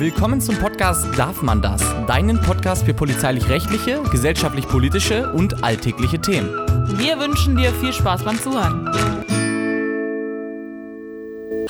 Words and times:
Willkommen 0.00 0.40
zum 0.40 0.54
Podcast 0.58 1.08
Darf 1.18 1.42
man 1.42 1.60
das? 1.60 1.82
Deinen 2.06 2.40
Podcast 2.40 2.84
für 2.84 2.94
polizeilich-rechtliche, 2.94 4.00
gesellschaftlich-politische 4.12 5.32
und 5.32 5.64
alltägliche 5.64 6.20
Themen. 6.20 6.50
Wir 6.98 7.18
wünschen 7.18 7.56
dir 7.56 7.72
viel 7.72 7.92
Spaß 7.92 8.22
beim 8.22 8.38
Zuhören. 8.40 8.88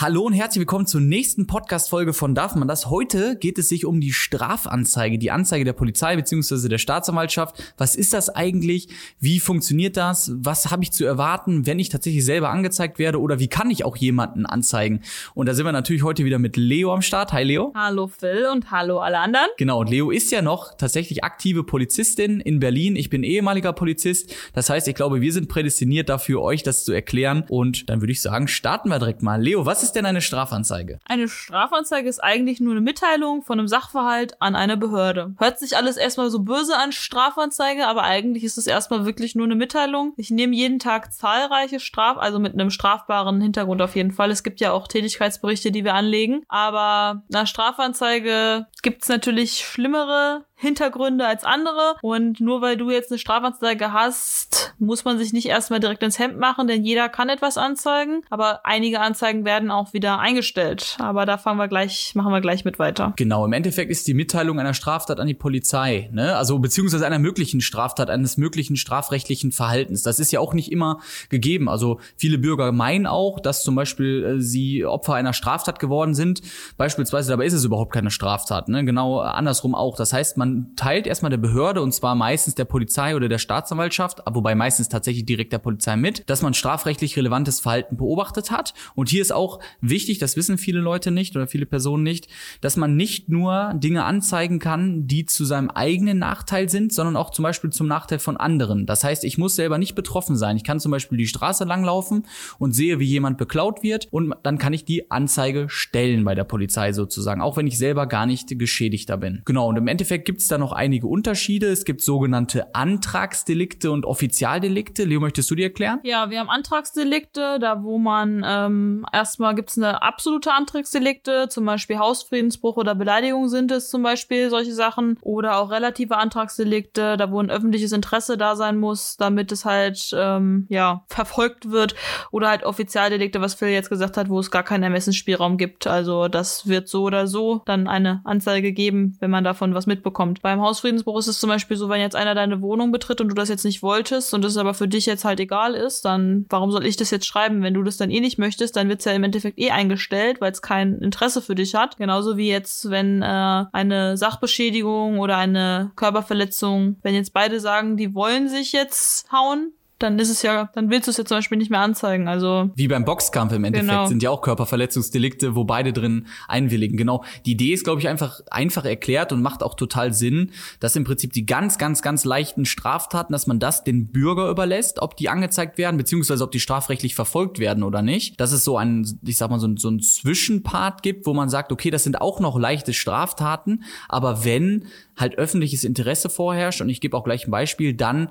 Hallo 0.09 0.23
und 0.23 0.33
herzlich 0.33 0.61
willkommen 0.61 0.87
zur 0.87 1.03
nächsten 1.03 1.47
Podcast-Folge 1.47 2.15
von 2.15 2.35
Darf 2.35 2.55
man 2.55 2.67
das? 2.67 2.89
Heute 2.89 3.37
geht 3.37 3.59
es 3.59 3.69
sich 3.69 3.85
um 3.85 4.01
die 4.01 4.15
Strafanzeige, 4.15 5.19
die 5.19 5.31
Anzeige 5.31 5.67
der 5.67 5.75
Polizei 5.75 6.17
bzw. 6.17 6.67
der 6.69 6.79
Staatsanwaltschaft. 6.79 7.75
Was 7.77 7.95
ist 7.95 8.15
das 8.15 8.31
eigentlich? 8.31 8.89
Wie 9.21 9.39
funktioniert 9.39 9.99
das? 9.99 10.33
Was 10.35 10.71
habe 10.71 10.83
ich 10.83 10.93
zu 10.93 11.05
erwarten, 11.05 11.67
wenn 11.67 11.79
ich 11.79 11.91
tatsächlich 11.91 12.25
selber 12.25 12.49
angezeigt 12.49 12.99
werde? 12.99 13.21
Oder 13.21 13.39
wie 13.39 13.49
kann 13.49 13.71
ich 13.71 13.85
auch 13.85 13.99
jemanden 13.99 14.47
anzeigen? 14.47 15.03
Und 15.35 15.47
da 15.47 15.53
sind 15.53 15.67
wir 15.67 15.73
natürlich 15.73 16.03
heute 16.03 16.25
wieder 16.25 16.39
mit 16.39 16.57
Leo 16.57 16.95
am 16.95 17.03
Start. 17.03 17.35
Hi 17.35 17.45
Leo. 17.45 17.75
Hallo 17.75 18.07
Phil 18.07 18.47
und 18.51 18.71
hallo 18.71 19.01
alle 19.01 19.19
anderen. 19.19 19.49
Genau, 19.59 19.81
und 19.81 19.91
Leo 19.91 20.11
ist 20.11 20.33
ja 20.33 20.41
noch 20.41 20.73
tatsächlich 20.79 21.23
aktive 21.23 21.65
Polizistin 21.65 22.41
in 22.41 22.61
Berlin. 22.61 22.97
Ich 22.97 23.11
bin 23.11 23.25
ehemaliger 23.25 23.75
Polizist. 23.75 24.35
Das 24.55 24.71
heißt, 24.71 24.89
ich 24.89 24.95
glaube, 24.95 25.21
wir 25.21 25.35
sind 25.35 25.51
prädestiniert 25.51 26.09
dafür, 26.09 26.41
euch 26.41 26.63
das 26.63 26.85
zu 26.85 26.95
erklären. 26.95 27.45
Und 27.51 27.91
dann 27.91 28.01
würde 28.01 28.13
ich 28.13 28.23
sagen, 28.23 28.49
starten 28.49 28.89
wir 28.89 28.99
direkt 28.99 29.21
mal. 29.21 29.39
Leo, 29.43 29.67
was 29.67 29.83
ist 29.83 29.98
denn 29.99 30.07
eine 30.07 30.21
Strafanzeige? 30.21 31.01
Eine 31.05 31.29
Strafanzeige 31.29 32.09
ist 32.09 32.23
eigentlich 32.23 32.61
nur 32.61 32.73
eine 32.73 32.81
Mitteilung 32.81 33.43
von 33.43 33.59
einem 33.59 33.69
Sachverhalt 33.69 34.41
an 34.41 34.55
eine 34.55 34.77
Behörde. 34.77 35.35
Hört 35.39 35.59
sich 35.59 35.77
alles 35.77 35.97
erstmal 35.97 36.31
so 36.31 36.41
böse 36.41 36.77
an 36.77 36.93
Strafanzeige, 36.93 37.87
aber 37.87 38.05
eigentlich 38.05 38.45
ist 38.45 38.59
es 38.59 38.67
erstmal 38.67 39.05
wirklich 39.05 39.35
nur 39.35 39.47
eine 39.47 39.57
Mitteilung. 39.57 40.15
Ich 40.17 40.31
nehme 40.31 40.55
jeden 40.55 40.79
Tag 40.79 41.13
zahlreiche 41.13 41.81
Straf, 41.81 42.17
also 42.17 42.39
mit 42.39 42.55
einem 42.55 42.71
strafbaren 42.71 43.41
Hintergrund 43.41 43.83
auf 43.83 43.97
jeden 43.97 44.13
Fall. 44.13 44.31
Es 44.31 44.43
gibt 44.43 44.61
ja 44.61 44.73
auch 44.73 44.87
Tätigkeitsberichte, 44.87 45.73
die 45.73 45.85
wir 45.85 45.95
anlegen. 45.95 46.43
Aber 46.49 47.23
eine 47.33 47.47
Strafanzeige 47.47 48.67
gibt 48.83 49.03
es 49.03 49.09
natürlich 49.09 49.59
schlimmere 49.59 50.45
Hintergründe 50.61 51.25
als 51.27 51.45
andere. 51.45 51.95
Und 52.03 52.41
nur 52.41 52.61
weil 52.61 52.77
du 52.77 52.91
jetzt 52.91 53.13
eine 53.13 53.19
Strafanzeige 53.19 53.93
hast, 53.93 54.75
muss 54.79 55.05
man 55.05 55.17
sich 55.17 55.33
nicht 55.33 55.47
erstmal 55.47 55.79
direkt 55.79 56.03
ins 56.03 56.19
Hemd 56.19 56.39
machen, 56.39 56.67
denn 56.67 56.85
jeder 56.85 57.09
kann 57.09 57.29
etwas 57.29 57.57
anzeigen. 57.57 58.23
Aber 58.29 58.67
einige 58.67 59.01
Anzeigen 59.01 59.45
werden 59.45 59.71
auch 59.71 59.93
wieder 59.93 60.19
eingestellt. 60.19 60.97
Aber 60.99 61.27
da 61.27 61.39
fangen 61.39 61.59
wir 61.59 61.69
gleich, 61.69 62.15
machen 62.15 62.33
wir 62.33 62.41
gleich 62.41 62.65
mit 62.65 62.81
weiter. 62.81 63.13
Genau, 63.17 63.45
im 63.45 63.53
Endeffekt 63.53 63.91
ist 63.91 64.09
die 64.09 64.15
Mitteilung 64.15 64.59
einer 64.59 64.75
Straftat 64.75 65.21
an 65.21 65.29
die 65.29 65.35
Polizei, 65.35 66.11
ne? 66.13 66.37
Also 66.37 66.59
beziehungsweise 66.59 67.07
einer 67.07 67.21
möglichen 67.21 67.61
Straftat, 67.61 68.11
eines 68.11 68.37
möglichen 68.37 68.77
strafrechtlichen 68.77 69.53
Verhaltens. 69.53 70.03
Das 70.03 70.19
ist 70.19 70.33
ja 70.33 70.41
auch 70.41 70.55
nicht 70.55 70.73
immer 70.73 70.99
gegeben. 71.29 71.69
Also 71.69 72.01
viele 72.17 72.39
Bürger 72.39 72.73
meinen 72.73 73.07
auch, 73.07 73.39
dass 73.39 73.63
zum 73.63 73.77
Beispiel 73.77 74.25
äh, 74.25 74.41
sie 74.41 74.85
Opfer 74.85 75.15
einer 75.15 75.33
Straftat 75.33 75.79
geworden 75.79 76.15
sind. 76.15 76.43
Beispielsweise, 76.77 77.31
dabei 77.31 77.47
ist 77.47 77.53
es 77.53 77.65
überhaupt 77.65 77.93
keine 77.93 78.11
Straftat. 78.11 78.69
Ne? 78.69 78.85
Genau 78.85 79.21
andersrum 79.21 79.75
auch. 79.77 79.97
Das 79.97 80.13
heißt, 80.13 80.37
man 80.37 80.48
man 80.49 80.77
teilt 80.77 81.07
erstmal 81.07 81.31
der 81.31 81.39
Behörde 81.39 81.83
und 81.83 81.93
zwar 81.93 82.15
meistens 82.15 82.55
der 82.55 82.65
Polizei 82.65 83.15
oder 83.15 83.29
der 83.29 83.39
Staatsanwaltschaft, 83.39 84.23
wobei 84.31 84.55
meistens 84.55 84.89
tatsächlich 84.89 85.27
direkt 85.27 85.53
der 85.53 85.59
Polizei 85.59 85.97
mit, 85.97 86.29
dass 86.29 86.43
man 86.43 86.55
strafrechtlich 86.55 87.17
relevantes 87.17 87.61
Verhalten 87.61 87.97
beobachtet 87.97 88.51
hat. 88.51 88.75
Und 88.95 89.09
hier 89.09 89.23
ist 89.23 89.33
auch 89.33 89.61
wichtig, 89.81 90.19
das 90.19 90.37
wissen 90.37 90.59
viele 90.59 90.81
Leute 90.81 91.11
nicht 91.11 91.37
oder 91.37 91.47
viele 91.47 91.67
Personen 91.67 92.03
nicht, 92.03 92.29
dass 92.61 92.77
man 92.77 92.97
nicht 92.97 93.29
nur 93.29 93.73
Dinge 93.75 94.05
anzeigen 94.05 94.59
kann, 94.59 95.07
die 95.07 95.27
zu 95.27 95.45
seinem 95.45 95.71
eigenen 95.71 96.19
Nachteil 96.19 96.69
sind, 96.69 96.93
sondern 96.93 97.17
auch 97.17 97.31
zum 97.31 97.43
Beispiel 97.43 97.71
zum 97.71 97.87
Nachteil 97.87 98.19
von 98.19 98.37
anderen. 98.37 98.87
Das 98.87 99.05
heißt, 99.05 99.25
ich 99.25 99.39
muss 99.39 99.57
selber 99.57 99.79
nicht 99.79 99.95
betroffen 99.95 100.37
sein. 100.37 100.57
Ich 100.57 100.65
kann 100.65 100.81
zum 100.81 100.93
Beispiel 100.93 101.19
die 101.19 101.27
Straße 101.27 101.65
langlaufen 101.65 102.27
und 102.59 102.73
sehe, 102.73 102.99
wie 102.99 103.05
jemand 103.05 103.39
beklaut 103.39 103.83
wird 103.83 104.09
und 104.11 104.35
dann 104.43 104.59
kann 104.59 104.73
ich 104.73 104.85
die 104.85 105.11
Anzeige 105.11 105.69
stellen 105.69 106.25
bei 106.25 106.35
der 106.35 106.45
Polizei 106.45 106.93
sozusagen, 106.93 107.41
auch 107.41 107.57
wenn 107.57 107.67
ich 107.67 107.79
selber 107.79 108.07
gar 108.07 108.27
nicht 108.27 108.59
Geschädigter 108.59 109.17
bin. 109.17 109.43
Genau, 109.45 109.69
und 109.69 109.77
im 109.77 109.89
Endeffekt 109.89 110.25
gibt 110.25 110.38
gibt 110.39 110.45
es 110.45 110.49
da 110.49 110.57
noch 110.57 110.71
einige 110.71 111.09
Unterschiede. 111.09 111.67
Es 111.67 111.85
gibt 111.85 112.01
sogenannte 112.01 112.73
Antragsdelikte 112.73 113.91
und 113.91 114.07
Offizialdelikte. 114.07 115.03
Leo, 115.03 115.19
möchtest 115.19 115.51
du 115.51 115.57
die 115.57 115.65
erklären? 115.65 115.99
Ja, 116.05 116.31
wir 116.31 116.39
haben 116.39 116.49
Antragsdelikte, 116.49 117.59
da 117.59 117.83
wo 117.83 117.99
man 117.99 118.45
ähm, 118.47 119.05
erstmal 119.13 119.57
gibt 119.57 119.71
es 119.71 119.79
eine 119.79 120.01
absolute 120.01 120.53
Antragsdelikte, 120.53 121.49
zum 121.49 121.65
Beispiel 121.65 121.99
Hausfriedensbruch 121.99 122.77
oder 122.77 122.95
Beleidigung 122.95 123.49
sind 123.49 123.73
es 123.73 123.91
zum 123.91 124.05
Beispiel 124.05 124.49
solche 124.49 124.75
Sachen. 124.75 125.19
Oder 125.23 125.59
auch 125.59 125.73
relative 125.73 126.17
Antragsdelikte, 126.17 127.17
da 127.17 127.33
wo 127.33 127.41
ein 127.41 127.51
öffentliches 127.51 127.91
Interesse 127.91 128.39
da 128.39 128.55
sein 128.55 128.79
muss, 128.79 129.17
damit 129.17 129.51
es 129.51 129.65
halt 129.65 130.15
ähm, 130.17 130.67
ja 130.69 131.03
verfolgt 131.09 131.73
wird. 131.73 131.97
Oder 132.31 132.49
halt 132.49 132.63
Offizialdelikte, 132.63 133.41
was 133.41 133.55
Phil 133.55 133.71
jetzt 133.71 133.91
gesagt 133.91 134.17
hat, 134.17 134.29
wo 134.29 134.39
es 134.39 134.53
gar 134.53 134.63
keinen 134.63 134.85
Ermessensspielraum 134.85 135.57
gibt. 135.57 135.89
Also 135.89 136.29
das 136.29 136.69
wird 136.69 136.87
so 136.87 137.03
oder 137.03 137.27
so 137.27 137.63
dann 137.65 137.89
eine 137.89 138.21
Anzeige 138.23 138.73
geben, 138.73 139.17
wenn 139.19 139.33
man 139.33 139.43
davon 139.43 139.75
was 139.75 139.89
mitbekommt 139.89 140.28
kommt. 140.29 140.43
Beim 140.43 140.61
Hausfriedensbruch 140.61 141.19
ist 141.19 141.27
es 141.27 141.41
zum 141.41 141.49
Beispiel 141.49 141.77
so, 141.77 141.89
wenn 141.89 142.01
jetzt 142.01 142.17
einer 142.17 142.35
deine 142.35 142.61
Wohnung 142.61 142.93
betritt 142.93 143.21
und 143.21 143.29
du 143.29 143.35
das 143.35 143.49
jetzt 143.49 143.65
nicht 143.65 143.83
wolltest 143.83 144.35
und 144.35 144.45
es 144.45 144.57
aber 144.57 144.75
für 144.75 144.89
dich 144.89 145.07
jetzt 145.07 145.25
halt 145.25 145.41
egal 145.41 145.75
ist, 145.75 146.05
dann 146.05 146.47
warum 146.49 146.71
soll 146.71 146.87
ich 146.87 146.97
das 146.97 147.11
jetzt 147.11 147.27
schreiben? 147.27 147.63
Wenn 147.63 147.75
du 147.75 147.83
das 147.83 147.97
dann 147.97 148.11
eh 148.11 148.21
nicht 148.21 148.39
möchtest, 148.39 148.77
dann 148.77 148.89
wird 148.89 149.01
es 149.01 149.07
ja 149.07 149.13
im 149.13 149.25
Endeffekt 149.25 149.59
eh 149.59 149.71
eingestellt, 149.71 150.41
weil 150.41 150.53
es 150.53 150.63
kein 150.63 150.99
Interesse 150.99 151.43
für 151.43 151.55
dich 151.55 151.75
hat. 151.75 151.97
Genauso 151.97 152.37
wie 152.37 152.49
jetzt, 152.49 152.91
wenn 152.91 153.23
äh, 153.23 153.65
eine 153.73 154.17
Sachbeschädigung 154.17 155.19
oder 155.19 155.37
eine 155.37 155.91
Körperverletzung, 155.97 156.97
wenn 157.03 157.15
jetzt 157.15 157.33
beide 157.33 157.61
sagen, 157.61 157.97
die 157.97 158.15
wollen 158.15 158.49
sich 158.49 158.73
jetzt 158.73 159.31
hauen, 159.33 159.73
dann 159.99 160.19
ist 160.19 160.31
es 160.31 160.43
ja, 160.43 160.71
dann 160.75 160.91
willst 160.91 161.09
du 161.09 161.11
es 161.11 161.17
ja 161.17 161.25
zum 161.25 161.39
Beispiel 161.39 161.59
nicht 161.59 161.71
mehr 161.71 161.81
anzeigen. 161.81 162.29
Also 162.29 162.71
wie 162.77 162.87
beim 162.87 163.05
Boxkampf 163.05 163.53
im 163.53 163.65
Endeffekt 163.65 163.91
genau. 163.91 164.07
sind 164.07 164.23
ja 164.23 164.31
auch 164.31 164.43
Körperverletzungsdelikte, 164.43 165.57
wo 165.57 165.65
beide 165.65 165.93
drin 165.93 166.27
einwilligen. 166.47 166.97
Genau. 166.97 167.25
Die 167.47 167.53
Idee 167.53 167.73
ist, 167.73 167.85
glaube 167.85 168.01
ich, 168.01 168.09
einfach 168.09 168.41
einfach 168.51 168.85
erklärt 168.85 169.33
und 169.33 169.43
macht 169.43 169.63
auch 169.63 169.75
total 169.75 170.13
Sinn, 170.13 170.53
dass 170.79 170.95
im 170.95 171.05
Prinzip 171.05 171.33
die 171.33 171.47
ganz, 171.47 171.79
ganz, 171.79 172.01
ganz 172.01 172.25
leichten 172.25 172.65
Straftaten, 172.65 173.33
dass 173.33 173.47
man 173.47 173.59
das 173.59 173.83
den 173.83 174.13
Bürger 174.13 174.51
überlässt, 174.51 175.01
ob 175.01 175.17
die 175.17 175.29
angezeigt 175.29 175.79
werden, 175.79 175.97
beziehungsweise 175.97 176.45
ob 176.45 176.53
die 176.53 176.61
strafrechtlich 176.61 177.15
verfolgt 177.17 177.59
werden 177.59 177.83
oder 177.83 178.03
nicht. 178.03 178.41
Dass 178.41 178.53
es 178.53 178.65
so 178.65 178.79
ein, 178.79 179.19
ich 179.25 179.37
sag 179.37 179.51
mal, 179.51 179.59
so 179.59 179.67
ein, 179.67 179.77
so 179.77 179.89
ein 179.91 180.01
Zwischenpart 180.01 181.03
gibt, 181.03 181.27
wo 181.27 181.35
man 181.35 181.49
sagt, 181.49 181.73
okay, 181.73 181.91
das 181.91 182.05
sind 182.05 182.21
auch 182.21 182.39
noch 182.39 182.59
leichte 182.59 182.95
Straftaten, 182.95 183.83
aber 184.09 184.45
wenn 184.45 184.87
halt 185.17 185.37
öffentliches 185.37 185.83
Interesse 185.83 186.31
vorherrscht, 186.31 186.81
und 186.81 186.89
ich 186.89 187.01
gebe 187.01 187.17
auch 187.17 187.25
gleich 187.25 187.49
ein 187.49 187.51
Beispiel, 187.51 187.95
dann 187.95 188.29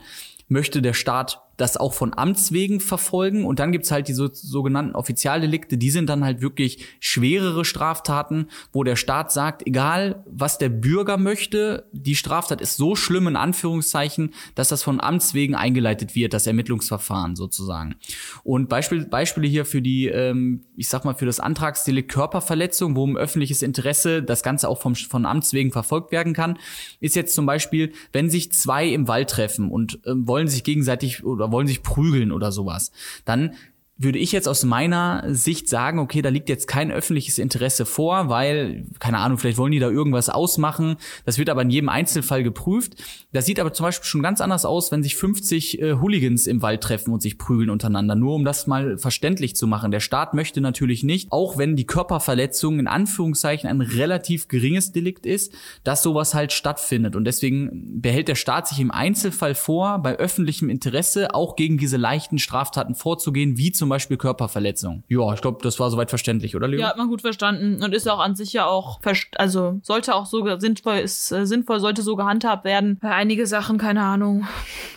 möchte 0.47 0.81
der 0.81 0.93
Staat 0.93 1.41
das 1.57 1.75
auch 1.75 1.93
von 1.93 2.13
Amts 2.15 2.51
wegen 2.51 2.79
verfolgen. 2.79 3.43
Und 3.43 3.59
dann 3.59 3.71
gibt's 3.71 3.91
halt 3.91 4.07
die 4.07 4.13
so, 4.13 4.29
sogenannten 4.31 4.95
Offizialdelikte, 4.95 5.77
die 5.77 5.89
sind 5.89 6.07
dann 6.07 6.23
halt 6.23 6.41
wirklich 6.41 6.85
schwerere 6.99 7.65
Straftaten, 7.65 8.47
wo 8.71 8.83
der 8.83 8.95
Staat 8.95 9.31
sagt, 9.31 9.65
egal 9.65 10.23
was 10.27 10.59
der 10.59 10.69
Bürger 10.69 11.17
möchte, 11.17 11.87
die 11.91 12.15
Straftat 12.15 12.61
ist 12.61 12.77
so 12.77 12.95
schlimm 12.95 13.27
in 13.27 13.35
Anführungszeichen, 13.35 14.33
dass 14.55 14.69
das 14.69 14.83
von 14.83 15.01
Amts 15.01 15.33
wegen 15.33 15.55
eingeleitet 15.55 16.15
wird, 16.15 16.33
das 16.33 16.47
Ermittlungsverfahren 16.47 17.35
sozusagen. 17.35 17.95
Und 18.43 18.69
Beispiel, 18.69 19.05
Beispiele 19.05 19.47
hier 19.47 19.65
für 19.65 19.81
die, 19.81 20.07
ähm, 20.07 20.63
ich 20.75 20.87
sag 20.89 21.05
mal, 21.05 21.15
für 21.15 21.25
das 21.25 21.39
Antragsdelikt 21.39 22.11
Körperverletzung, 22.11 22.95
wo 22.95 23.03
um 23.03 23.17
öffentliches 23.17 23.63
Interesse 23.63 24.21
das 24.21 24.43
Ganze 24.43 24.69
auch 24.69 24.79
vom, 24.79 24.93
von 24.93 25.25
Amts 25.25 25.53
wegen 25.53 25.71
verfolgt 25.71 26.11
werden 26.11 26.33
kann, 26.33 26.59
ist 26.99 27.15
jetzt 27.15 27.33
zum 27.33 27.47
Beispiel, 27.47 27.93
wenn 28.13 28.29
sich 28.29 28.51
zwei 28.51 28.87
im 28.87 29.07
Wald 29.07 29.31
treffen 29.31 29.71
und 29.71 30.05
äh, 30.05 30.11
wollen 30.13 30.47
sich 30.47 30.63
gegenseitig 30.63 31.23
oder 31.23 31.46
oder 31.47 31.51
wollen 31.51 31.67
sich 31.67 31.83
prügeln 31.83 32.31
oder 32.31 32.51
sowas, 32.51 32.91
dann 33.25 33.55
würde 33.97 34.19
ich 34.19 34.31
jetzt 34.31 34.47
aus 34.47 34.63
meiner 34.63 35.23
Sicht 35.27 35.67
sagen, 35.69 35.99
okay, 35.99 36.21
da 36.21 36.29
liegt 36.29 36.49
jetzt 36.49 36.67
kein 36.67 36.91
öffentliches 36.91 37.39
Interesse 37.39 37.85
vor, 37.85 38.29
weil, 38.29 38.85
keine 38.99 39.17
Ahnung, 39.17 39.39
vielleicht 39.39 39.57
wollen 39.57 39.71
die 39.71 39.79
da 39.79 39.89
irgendwas 39.89 40.29
ausmachen. 40.29 40.97
Das 41.25 41.39
wird 41.39 41.49
aber 41.49 41.63
in 41.63 41.71
jedem 41.71 41.89
Einzelfall 41.89 42.43
geprüft. 42.43 43.03
Das 43.31 43.45
sieht 43.45 43.59
aber 43.59 43.73
zum 43.73 43.85
Beispiel 43.85 44.05
schon 44.05 44.21
ganz 44.21 44.39
anders 44.39 44.65
aus, 44.65 44.91
wenn 44.91 45.01
sich 45.01 45.15
50 45.15 45.81
äh, 45.81 45.93
Hooligans 45.93 46.45
im 46.45 46.61
Wald 46.61 46.81
treffen 46.81 47.11
und 47.11 47.21
sich 47.21 47.39
prügeln 47.39 47.71
untereinander. 47.71 48.15
Nur 48.15 48.35
um 48.35 48.45
das 48.45 48.67
mal 48.67 48.99
verständlich 48.99 49.55
zu 49.55 49.65
machen. 49.65 49.89
Der 49.89 49.99
Staat 49.99 50.35
möchte 50.35 50.61
natürlich 50.61 51.03
nicht, 51.03 51.31
auch 51.31 51.57
wenn 51.57 51.75
die 51.75 51.87
Körperverletzung 51.87 52.79
in 52.79 52.87
Anführungszeichen 52.87 53.67
ein 53.67 53.81
relativ 53.81 54.47
geringes 54.47 54.91
Delikt 54.91 55.25
ist, 55.25 55.53
dass 55.83 56.03
sowas 56.03 56.35
halt 56.35 56.53
stattfindet. 56.53 57.15
Und 57.15 57.25
deswegen 57.25 57.99
behält 57.99 58.27
der 58.27 58.35
Staat 58.35 58.67
sich 58.67 58.79
im 58.79 58.91
Einzelfall 58.91 59.55
vor, 59.55 59.99
bei 59.99 60.17
öffentlichem 60.17 60.69
Interesse 60.69 61.33
auch 61.33 61.55
gegen 61.55 61.79
diese 61.79 61.97
leichten 61.97 62.37
Straftaten 62.37 62.93
vorzugehen, 62.93 63.57
wie 63.57 63.71
zum 63.71 63.86
zum 63.87 63.89
Beispiel 63.89 64.17
Körperverletzung. 64.17 65.03
Ja, 65.07 65.33
ich 65.33 65.39
glaube, 65.39 65.59
das 65.63 65.79
war 65.79 65.89
soweit 65.89 66.09
verständlich, 66.09 66.57
oder 66.57 66.67
Leo? 66.67 66.81
Ja, 66.81 66.89
hat 66.89 66.97
man 66.97 67.07
gut 67.07 67.21
verstanden 67.21 67.81
und 67.81 67.95
ist 67.95 68.09
auch 68.09 68.19
an 68.19 68.35
sich 68.35 68.51
ja 68.51 68.65
auch, 68.65 68.99
also 69.37 69.79
sollte 69.81 70.13
auch 70.13 70.25
so 70.25 70.59
sinnvoll, 70.59 70.97
ist 70.97 71.31
äh, 71.31 71.45
sinnvoll, 71.45 71.79
sollte 71.79 72.01
so 72.01 72.17
gehandhabt 72.17 72.65
werden. 72.65 72.99
Bei 73.01 73.11
einige 73.13 73.47
Sachen, 73.47 73.77
keine 73.77 74.01
Ahnung. 74.01 74.45